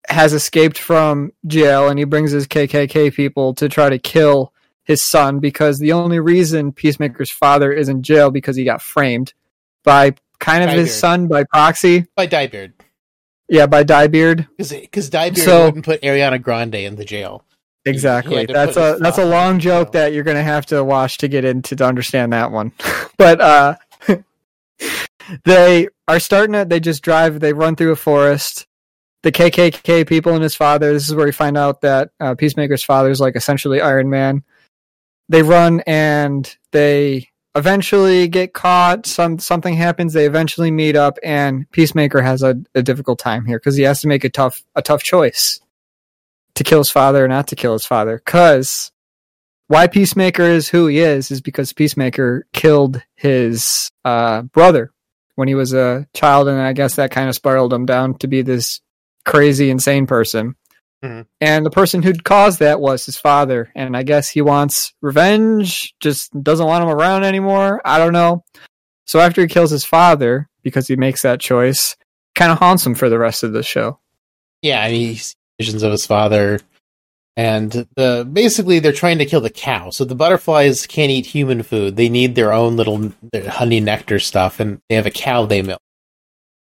[0.09, 4.53] has escaped from jail and he brings his KKK people to try to kill
[4.85, 9.35] his son because the only reason Peacemaker's father is in jail because he got framed
[9.85, 12.07] by kind of his son by proxy.
[12.17, 12.73] by Dyebeard
[13.49, 14.49] Yeah, by Dyebeard.
[14.57, 17.45] because Dyebeard So- wouldn't put Ariana Grande in the jail.
[17.87, 18.45] Exactly.
[18.45, 20.03] That's a that's a long joke jail.
[20.03, 22.73] that you're gonna have to watch to get into to understand that one.
[23.17, 23.77] but uh
[25.45, 26.69] they are starting it.
[26.69, 28.67] they just drive they run through a forest.
[29.23, 32.83] The KKK people and his father, this is where we find out that uh, Peacemaker's
[32.85, 34.45] father is like essentially Iron Man.
[35.29, 39.07] They run and they eventually get caught.
[39.07, 40.13] Some something happens.
[40.13, 44.01] They eventually meet up, and Peacemaker has a, a difficult time here because he has
[44.03, 45.61] to make a tough a tough choice
[46.55, 48.21] to kill his father or not to kill his father.
[48.25, 48.93] Because
[49.69, 54.93] why Peacemaker is who he is is because Peacemaker killed his uh, brother
[55.37, 58.27] when he was a child, and I guess that kind of spiraled him down to
[58.27, 58.81] be this
[59.25, 60.57] crazy, insane person.
[61.05, 61.27] Mhm.
[61.41, 65.95] And the person who'd caused that was his father, and I guess he wants revenge,
[66.01, 67.81] just doesn't want him around anymore.
[67.85, 68.45] I don't know.
[69.07, 71.97] So after he kills his father, because he makes that choice,
[72.35, 73.99] kind of haunts him for the rest of the show.
[74.63, 76.61] Yeah, and he sees visions of his father,
[77.37, 79.89] and the basically they're trying to kill the cow.
[79.91, 84.19] So the butterflies can't eat human food; they need their own little their honey nectar
[84.19, 85.81] stuff, and they have a cow they milk,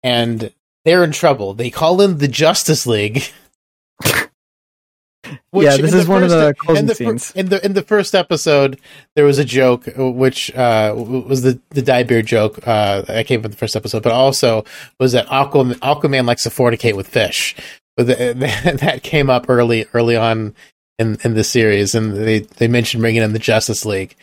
[0.01, 0.53] and
[0.85, 1.53] they're in trouble.
[1.53, 3.23] They call in the Justice League.
[5.51, 7.31] Yeah, this is one of the closing in the, scenes.
[7.31, 8.79] in the in the first episode,
[9.15, 13.51] there was a joke which uh, was the the Dyebeard joke uh, that came from
[13.51, 14.63] the first episode, but also
[14.99, 17.55] was that Aquaman, Aquaman likes to fornicate with fish.
[17.97, 20.55] But the, that came up early early on
[20.97, 24.15] in in the series, and they they mentioned bringing in the Justice League.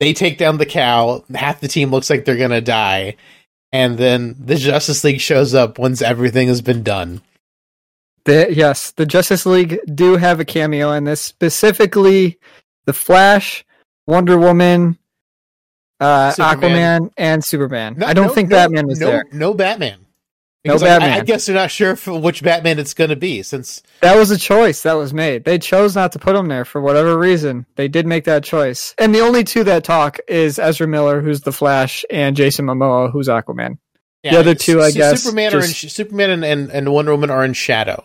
[0.00, 1.24] They take down the cow.
[1.34, 3.16] Half the team looks like they're gonna die,
[3.70, 7.22] and then the Justice League shows up once everything has been done.
[8.24, 12.38] The, yes, the Justice League do have a cameo in this, specifically
[12.84, 13.64] the Flash,
[14.06, 14.98] Wonder Woman,
[16.00, 17.94] uh, Aquaman, and Superman.
[17.98, 19.24] No- I don't no- think no- Batman was there.
[19.32, 20.00] No Batman.
[20.62, 23.16] No Because I- I, I guess they're not sure for which Batman it's going to
[23.16, 25.44] be, since That was a choice that was made.
[25.44, 27.64] They chose not to put him there for whatever reason.
[27.76, 28.94] They did make that choice.
[28.98, 33.10] And the only two that talk is Ezra Miller, who's the Flash, and Jason Momoa,
[33.10, 33.78] who's Aquaman.
[34.22, 37.12] Yeah, The other two, I guess, Superman are in, just- Superman and, and, and Wonder
[37.12, 38.04] Woman are in shadow.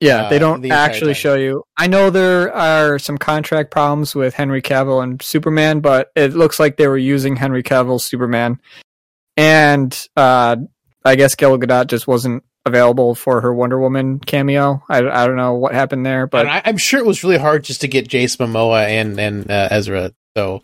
[0.00, 1.62] Yeah, Uh, they don't the actually show you.
[1.76, 6.58] I know there are some contract problems with Henry Cavill and Superman, but it looks
[6.58, 8.58] like they were using Henry Cavill's Superman.
[9.36, 10.56] And uh,
[11.04, 14.82] I guess Gal Gadot just wasn't available for her Wonder Woman cameo.
[14.88, 17.38] I, I don't know what happened there, but But I, I'm sure it was really
[17.38, 20.12] hard just to get Jace Momoa and and uh, Ezra.
[20.36, 20.62] So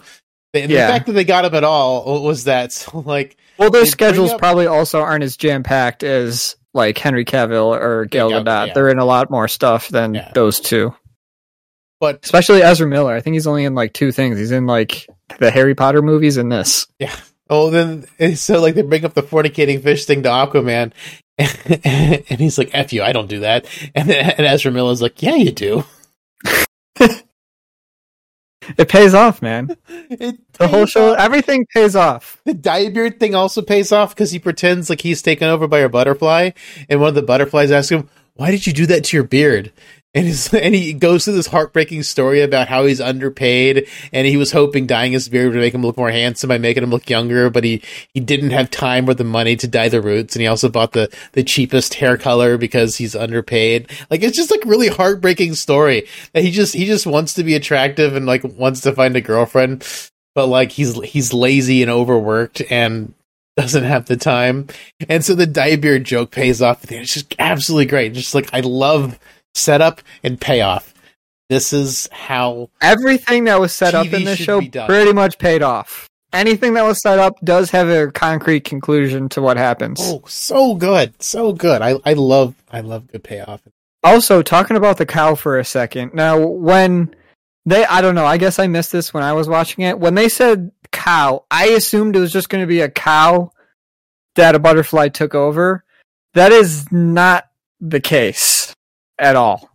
[0.53, 0.89] the, the Yeah.
[0.89, 4.39] fact that they got him at all was that so, like well, their schedules up-
[4.39, 8.67] probably also aren't as jam packed as like Henry Cavill or Gal Gal- Gadot.
[8.69, 8.75] yeah.
[8.75, 10.31] They're in a lot more stuff than Yeah.
[10.35, 10.95] those two.
[12.01, 13.15] but Especially Ezra Miller.
[13.15, 14.39] I think he's only in like two things.
[14.39, 15.07] He's in like
[15.39, 16.87] the Harry Potter movies and this.
[16.99, 17.15] Yeah.
[17.49, 20.93] Oh then eh, so like they bring up the fornicating fish thing to Aquaman.
[21.39, 25.23] and he's like, "F you, I don't do that." And then and Ezra Miller's like,
[25.23, 25.85] "Yeah, you do."
[28.79, 29.77] It pays off, man.
[30.11, 31.19] It The whole show, off.
[31.19, 32.41] everything pays off.
[32.45, 35.89] The dyebeard thing also pays off because he pretends like he's taken over by a
[35.89, 36.51] butterfly,
[36.89, 39.73] and one of the butterflies asks him, "Why did you do that to your beard?"
[40.17, 44.37] And, his, and he goes through this heartbreaking story about how he's underpaid, and he
[44.37, 47.11] was hoping dyeing his beard would make him look more handsome by making him look
[47.11, 47.83] younger, but he,
[48.15, 50.93] he didn't have time or the money to dye the roots, and he also bought
[50.93, 53.91] the, the cheapest hair color because he's underpaid.
[54.11, 57.55] Like it's just like really heartbreaking story that he just he just wants to be
[57.55, 59.87] attractive and like wants to find a girlfriend,
[60.35, 63.13] but like he's he's lazy and overworked and
[63.57, 64.69] doesn't have the time.
[65.09, 66.91] And so the dye beard joke pays off.
[66.91, 68.13] It's just absolutely great.
[68.13, 69.19] Just like I love
[69.57, 70.95] setup and payoff.
[71.49, 76.09] This is how Everything that was set up in this show pretty much paid off.
[76.33, 80.01] Anything that was set up does have a concrete conclusion to what happens.
[80.03, 81.83] oh so good, so good.
[81.83, 83.63] I I love I love good payoff.
[84.03, 86.15] Also, talking about the cow for a second.
[86.15, 87.15] Now, when
[87.65, 89.99] they, I don't know, I guess I missed this when I was watching it.
[89.99, 93.51] When they said cow, I assumed it was just going to be a cow
[94.37, 95.85] that a butterfly took over.
[96.35, 97.49] That is not
[97.81, 98.56] the case
[99.19, 99.71] at all.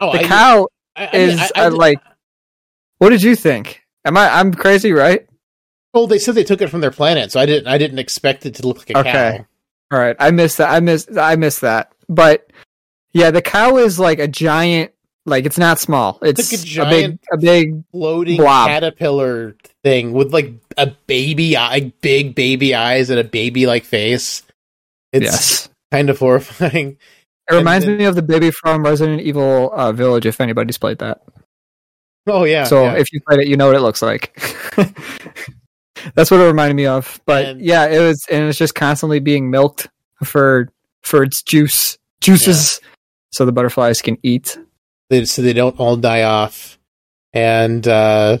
[0.00, 2.00] Oh, The I, cow I, I is I- like,
[2.98, 3.82] what did you think?
[4.04, 5.26] Am I, I'm crazy, right?
[5.92, 8.44] well, they said they took it from their planet, so I didn't I didn't expect
[8.46, 9.38] it to look like a Okay.
[9.38, 9.46] cow.
[9.92, 10.70] All right, I missed that.
[10.70, 11.16] I missed.
[11.16, 11.92] I missed that.
[12.08, 12.50] But
[13.12, 14.90] yeah, the cow is like a giant.
[15.24, 16.18] Like it's not small.
[16.20, 17.84] It's, like a a, giant- big, a big.
[17.92, 18.68] Floating Blob.
[18.68, 24.42] caterpillar thing with like a baby eye, big baby eyes and a baby like face.
[25.12, 26.98] It's yes, kind of horrifying.
[27.50, 30.26] It reminds then- me of the baby from Resident Evil uh, Village.
[30.26, 31.22] If anybody's played that,
[32.26, 32.64] Oh yeah.
[32.64, 32.94] so yeah.
[32.94, 34.34] if you played it, you know what it looks like.
[36.14, 37.20] That's what it reminded me of.
[37.26, 39.88] But And- yeah, it was, and it's just constantly being milked
[40.22, 40.68] for
[41.02, 42.80] for its juice juices,
[43.32, 44.58] so the butterflies can eat.
[45.10, 46.78] They- so they don't all die off.
[47.34, 48.38] And uh,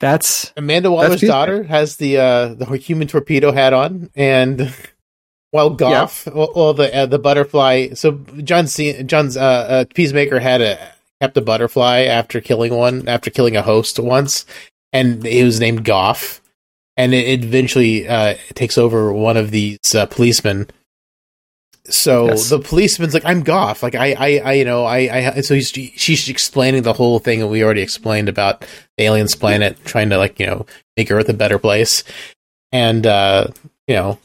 [0.00, 1.26] That's Amanda Waller's Peacemaker.
[1.32, 4.74] daughter has the uh, the human torpedo hat on, and
[5.54, 7.90] while Goff, well, well, the uh, the butterfly.
[7.94, 13.06] So John C- John's uh, uh, Peacemaker had a kept a butterfly after killing one
[13.06, 14.46] after killing a host once,
[14.92, 16.40] and it was named Goff,
[16.96, 20.66] and it, it eventually uh, takes over one of these uh, policemen.
[21.86, 22.48] So Yes.
[22.48, 25.40] the policeman's like, "I'm Goff." Like I, I, I you know, I, I.
[25.42, 28.62] So he's she's explaining the whole thing that we already explained about
[28.98, 32.02] the aliens planet trying to like you know make Earth a better place,
[32.72, 33.46] and uh,
[33.86, 34.18] you know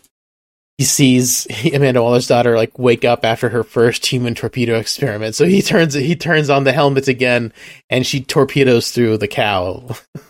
[0.80, 5.36] he sees Amanda Waller's daughter like wake up after her first human torpedo experiment.
[5.36, 7.52] So he turns he turns on the helmet again,
[7.90, 9.90] and she torpedoes through the cow.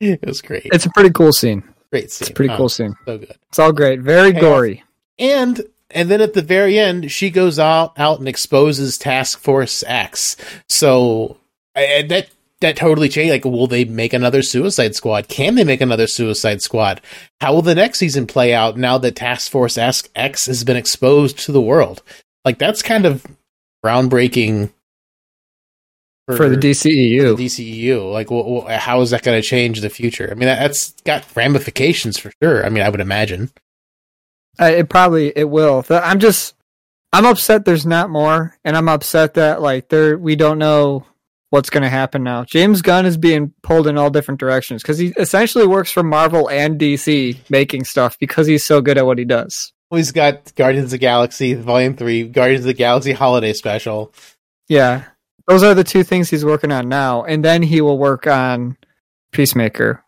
[0.00, 1.62] it was great, it's a pretty cool scene.
[1.90, 2.26] great scene.
[2.26, 2.94] It's a pretty Oh, cool scene.
[3.04, 3.34] so good.
[3.48, 4.00] It's all great.
[4.00, 4.84] Very gory.
[5.18, 5.60] And
[5.90, 10.36] and then at the very end, she goes out out and exposes Task Force X.
[10.68, 11.38] So
[11.74, 12.28] and that
[12.60, 13.30] that totally changed.
[13.32, 15.28] Like, will they make another Suicide Squad?
[15.28, 17.00] Can they make another Suicide Squad?
[17.40, 20.76] How will the next season play out now that Task Force X X has been
[20.76, 22.02] exposed to the world?
[22.44, 23.26] Like, that's kind of
[23.84, 24.72] groundbreaking
[26.36, 27.36] for the DCEU.
[27.36, 28.12] the DCEU.
[28.12, 28.28] Like,
[28.80, 30.28] how is that going to change the future?
[30.30, 32.64] I mean, that, that's got ramifications for sure.
[32.64, 33.50] I mean, I would imagine.
[34.60, 35.84] Uh, it probably it will.
[35.88, 36.54] I'm just
[37.12, 41.06] I'm upset there's not more, and I'm upset that like there we don't know
[41.50, 42.44] what's going to happen now.
[42.44, 46.48] James Gunn is being pulled in all different directions because he essentially works for Marvel
[46.48, 49.72] and DC making stuff because he's so good at what he does.
[49.90, 54.14] Well, he's got Guardians of the Galaxy Volume Three, Guardians of the Galaxy Holiday Special.
[54.68, 55.04] Yeah,
[55.48, 58.76] those are the two things he's working on now, and then he will work on
[59.32, 60.04] Peacemaker,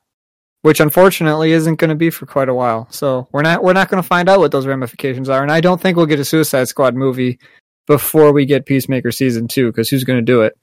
[0.62, 2.86] which unfortunately isn't going to be for quite a while.
[2.90, 5.60] So we're not we're not going to find out what those ramifications are, and I
[5.60, 7.40] don't think we'll get a Suicide Squad movie
[7.88, 10.56] before we get Peacemaker season two because who's going to do it?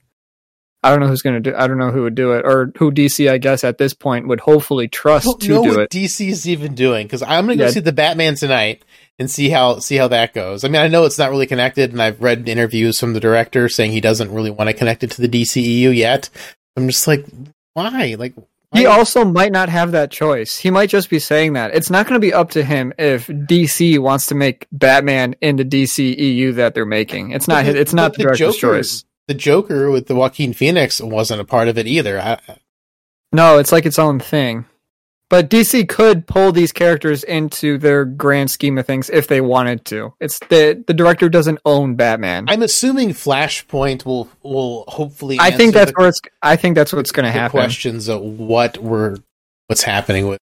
[0.82, 1.56] I don't know who's going to do.
[1.56, 4.28] I don't know who would do it, or who DC, I guess, at this point
[4.28, 7.62] would hopefully trust to know do what DC is even doing because I'm going to
[7.64, 7.72] go Yeah.
[7.74, 8.82] see the Batman tonight
[9.18, 10.64] and see how see how that goes.
[10.64, 13.68] I mean, I know it's not really connected, and I've read interviews from the director
[13.68, 16.30] saying he doesn't really want to connect it to the DCEU yet.
[16.76, 17.26] I'm just like,
[17.74, 18.16] why?
[18.18, 18.32] Like,
[18.72, 20.56] He why- also might not have that choice.
[20.56, 21.74] He might just be saying that.
[21.74, 25.56] It's not going to be up to him if DC wants to make Batman in
[25.56, 27.32] the DCEU that they're making.
[27.32, 27.66] It's not.
[27.66, 29.04] His, the- it's not the director's Joker, choice.
[29.30, 32.18] The Joker with the Joaquin Phoenix wasn't a part of it either.
[32.18, 32.40] I,
[33.30, 34.64] No, it's like its own thing.
[35.28, 39.84] But DC could pull these characters into their grand scheme of things if they wanted
[39.84, 40.14] to.
[40.18, 42.46] It's the the director doesn't own Batman.
[42.48, 45.38] I'm assuming Flashpoint will will hopefully.
[45.38, 46.20] I think that's the- where it's.
[46.42, 47.52] I think that's what's going to happen.
[47.52, 49.18] questions of what were
[49.68, 50.40] what's happening with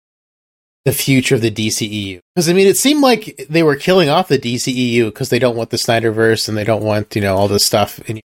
[0.83, 2.19] the future of the DCEU.
[2.35, 5.55] Because I mean, it seemed like they were killing off the DCEU because they don't
[5.55, 8.21] want the Snyderverse and they don't want you know all this stuff anymore.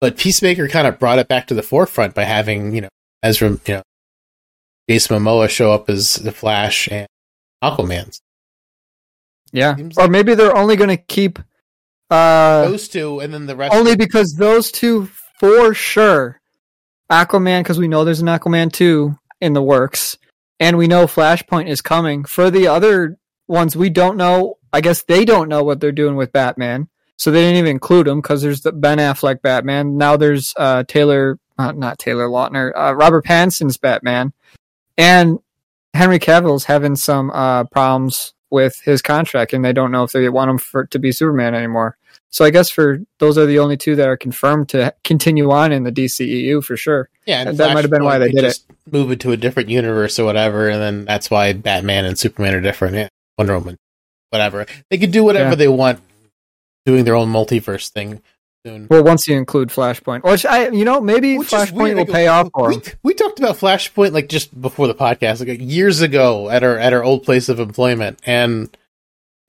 [0.00, 2.88] But Peacemaker kind of brought it back to the forefront by having you know
[3.22, 3.82] Ezra, you know,
[4.88, 7.06] Jason Momoa show up as the Flash and
[7.62, 8.18] Aquaman.
[9.52, 11.38] Yeah, or maybe they're only going to keep
[12.10, 13.74] uh Those two, and then the rest.
[13.74, 15.08] only because those two
[15.38, 16.40] for sure.
[17.10, 20.18] Aquaman, because we know there's an Aquaman two in the works,
[20.60, 22.24] and we know Flashpoint is coming.
[22.24, 23.16] For the other
[23.46, 24.58] ones, we don't know.
[24.72, 26.88] I guess they don't know what they're doing with Batman,
[27.18, 29.98] so they didn't even include him because there's the Ben Affleck Batman.
[29.98, 34.32] Now there's uh, Taylor, uh, not Taylor Lautner, uh, Robert Pattinson's Batman,
[34.96, 35.38] and
[35.94, 40.28] Henry Cavill's having some uh, problems with his contract, and they don't know if they
[40.28, 41.96] want him for to be Superman anymore.
[42.30, 45.72] So I guess for those are the only two that are confirmed to continue on
[45.72, 47.08] in the DCEU for sure.
[47.26, 48.60] yeah, and that might have been why they did it.
[48.90, 52.54] Move it to a different universe or whatever, and then that's why Batman and Superman
[52.54, 52.94] are different.
[52.96, 53.08] Yeah,
[53.38, 53.76] Wonder Woman,
[54.30, 54.66] whatever.
[54.90, 55.54] They could do whatever Yeah.
[55.56, 56.00] they want,
[56.88, 58.22] doing their own multiverse thing
[58.64, 58.86] soon.
[58.88, 62.48] Well, once you include Flashpoint, which I, you know, maybe Which Flashpoint will pay off
[62.54, 66.64] for we, we talked about Flashpoint like just before the podcast, like years ago at
[66.64, 68.74] our at our old place of employment, and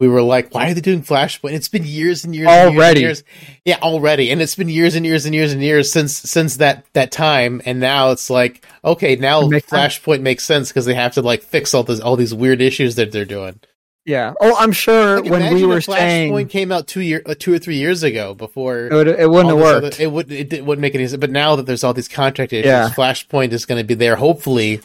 [0.01, 2.67] we were like, "Why are they doing Flashpoint?" It's been years and years and years
[2.67, 2.99] and Already.
[2.99, 3.23] years.
[3.63, 6.83] yeah, already, and it's been years and years and years and years since since that
[6.91, 9.97] that time, and now it's like, okay, now It makes sense.
[9.97, 12.95] Flashpoint makes sense because they have to like fix all this all these weird issues
[12.95, 13.61] that they're doing.
[14.09, 14.33] Yeah.
[14.41, 17.53] Oh, I'm sure Like, when we were Flashpoint saying came out two year uh, two
[17.53, 19.85] or three years ago before it, would, it wouldn't have worked.
[19.95, 21.19] other- it would it, did- wouldn't make any sense.
[21.21, 22.89] But now that there's all these contract issues, Yeah.
[22.89, 24.81] Flashpoint is going to be there, hopefully,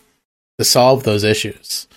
[0.58, 1.88] to solve those issues.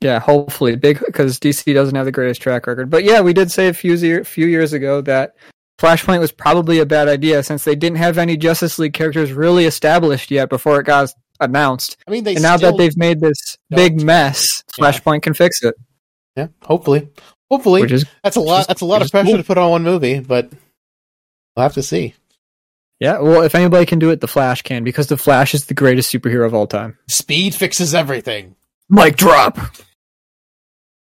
[0.00, 2.88] Yeah, hopefully, big because DC doesn't have the greatest track record.
[2.88, 5.34] But yeah, we did say a few year, few years ago that
[5.78, 9.66] Flashpoint was probably a bad idea since they didn't have any Justice League characters really
[9.66, 11.98] established yet before it got announced.
[12.08, 14.86] I mean, now that they've made this big mess, Yeah.
[14.86, 15.74] Flashpoint can fix it,
[16.40, 17.08] yeah, hopefully,
[17.50, 18.60] hopefully, is that's a lot.
[18.62, 19.36] is- That's a lot of pressure cool.
[19.38, 20.50] to put on one movie, but
[21.56, 22.14] we'll have to see.
[23.00, 23.18] yeah.
[23.18, 26.12] Well, if anybody can do it, the Flash can because the Flash is the greatest
[26.12, 26.96] superhero of all time.
[27.08, 28.56] Speed fixes everything.
[28.88, 29.58] Mic drop.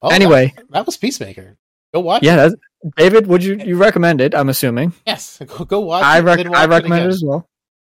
[0.03, 1.57] Oh, anyway, that, that was Peacemaker.
[1.93, 2.23] Go watch.
[2.23, 2.55] yeah, that's,
[2.97, 4.35] David, would you you recommend it?
[4.35, 4.93] I'm assuming.
[5.07, 6.05] yes, go, go watch.
[6.05, 7.15] I rec- watch I recommend it again.
[7.15, 7.47] as well.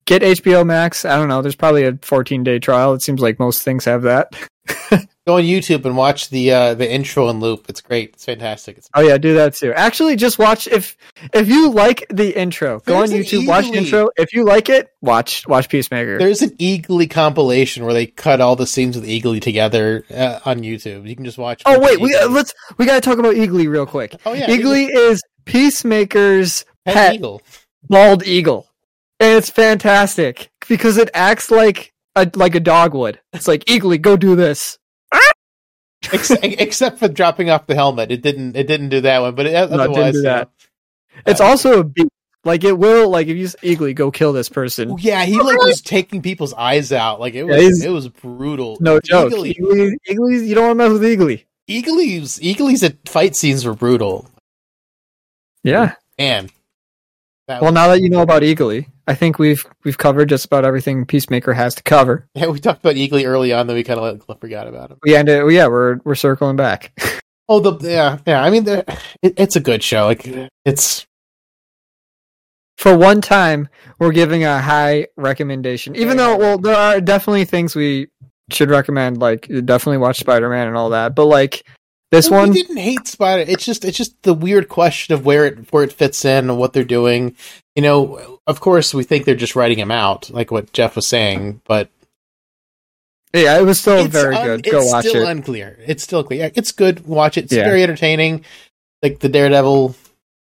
[0.05, 1.05] Get HBO Max.
[1.05, 1.43] I don't know.
[1.43, 2.95] There's probably a 14 day trial.
[2.95, 4.33] It seems like most things have that.
[5.27, 7.67] Go on YouTube and watch the uh, the intro and loop.
[7.69, 8.11] It's great.
[8.15, 8.79] It's fantastic.
[8.79, 9.73] It's Oh yeah, do that too.
[9.73, 10.97] Actually, just watch if
[11.33, 14.09] if you like the intro, go on There's YouTube, watch the intro.
[14.17, 16.19] If you like it, watch watch Peacemaker.
[16.19, 20.61] There's an Eagly compilation where they cut all the scenes with Eagly together uh, on
[20.61, 21.09] YouTube.
[21.09, 21.63] You can just watch.
[21.67, 21.85] oh Eagly.
[21.85, 24.17] wait, we uh, let's we gotta talk about Eagly real quick.
[24.27, 27.43] Oh yeah, Eagly is Peacemaker's Pet pet Eagle.
[27.89, 28.69] bald eagle,
[29.23, 33.21] and it's fantastic because it acts like a like a dog would.
[33.33, 34.79] It's like Eagly, go do this.
[36.13, 38.57] Ex- except for dropping off the helmet, it didn't.
[38.57, 40.49] It didn't do that one, but it, No, it didn't otherwise, do that.
[40.49, 41.23] know.
[41.27, 42.09] It's also a beat.
[42.45, 44.91] Like it will, like if you Eagly, go kill this person.
[44.91, 47.21] Oh, yeah, he like was taking people's eyes out.
[47.21, 47.57] Like it was.
[47.57, 48.77] he's- it was brutal.
[48.81, 49.33] No joke.
[49.33, 51.45] Eagly, Eagly, Eagly, you don't want to mess with Eagly.
[51.71, 54.29] Eagly's Eagly's fight scenes were brutal.
[55.63, 55.95] Yeah.
[56.19, 56.51] Man,
[57.49, 60.65] that Well, now that you know about Eagly, I think we've we've covered just about
[60.65, 62.29] everything Peacemaker has to cover.
[62.35, 64.99] yeah, we talked about Eagly early on, then we kind of forgot about him.
[65.03, 66.93] We ended, uh, yeah, we're we're circling back.
[67.49, 68.43] Oh, the yeah, yeah.
[68.43, 68.79] I mean, the,
[69.21, 70.07] it, it's a good show.
[70.07, 70.27] Like
[70.65, 71.07] it's
[72.79, 73.69] For one time,
[73.99, 78.07] we're giving a high recommendation, even though well, there are definitely things we
[78.51, 79.19] should recommend.
[79.19, 81.67] Like definitely watch Spider Man and all that, but like
[82.13, 83.43] this Well, one, We didn't hate Spider.
[83.51, 86.59] It's just it's just the weird question of where it where it fits in and
[86.59, 87.35] what they're doing.
[87.75, 91.07] You know, of course, we think they're just writing him out, like what Jeff was
[91.09, 91.89] saying, but
[93.35, 94.71] yeah, it was still it's very un- good.
[94.71, 95.31] Go it's watch still it.
[95.31, 95.79] unclear.
[95.87, 96.51] It's still clear.
[96.55, 97.07] It's good.
[97.07, 97.45] Watch it.
[97.45, 97.65] It's Yeah.
[97.65, 98.45] very entertaining.
[99.03, 99.97] Like the Daredevil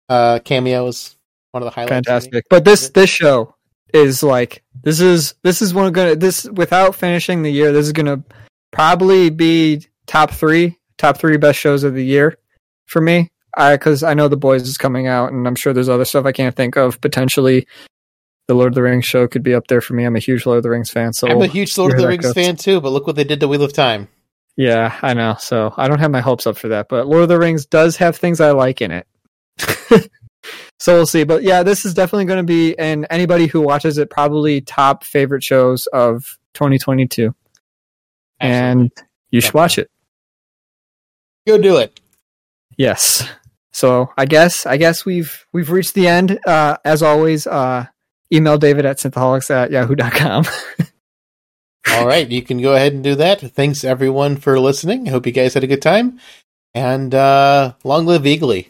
[0.10, 1.16] uh, cameo is
[1.52, 1.92] one of the highlights.
[2.08, 2.46] Fantastic.
[2.50, 3.56] But this this show
[3.94, 7.74] is like this is this is one of gonna this without finishing the year.
[7.74, 8.24] This is gonna
[8.72, 12.38] probably be top three top three best shows of the year
[12.86, 13.30] for me.
[13.56, 16.26] I because I know the boys is coming out, and I'm sure there's other stuff
[16.26, 17.02] I can't think of.
[17.02, 17.68] Potentially,
[18.48, 20.04] the Lord of the Rings show could be up there for me.
[20.04, 22.08] I'm a huge Lord of the Rings fan, so I'm a huge Lord of the
[22.08, 22.34] Rings goes.
[22.34, 24.08] fan too, but look what they did to Wheel of Time.
[24.56, 25.36] yeah, I know.
[25.40, 27.98] So I don't have my hopes up for that, but Lord of the Rings does
[27.98, 29.08] have things I like in it.
[30.80, 31.24] so we'll see.
[31.24, 35.04] But yeah, this is definitely going to be, and anybody who watches it, probably top
[35.04, 37.34] favorite shows of 2022.
[38.40, 38.92] And
[39.32, 39.90] you should watch it.
[41.48, 42.02] Go do it.
[42.78, 43.28] Yes.
[43.72, 46.40] So I guess I guess we've we've reached the end.
[46.46, 47.86] Uh, as always, uh,
[48.34, 50.46] email David at synthaholics at yahoo.com.
[51.92, 53.40] All right, you can go ahead and do that.
[53.40, 55.08] Thanks everyone for listening.
[55.08, 56.20] I hope you guys had a good time.
[56.74, 58.68] And uh long live Eagly.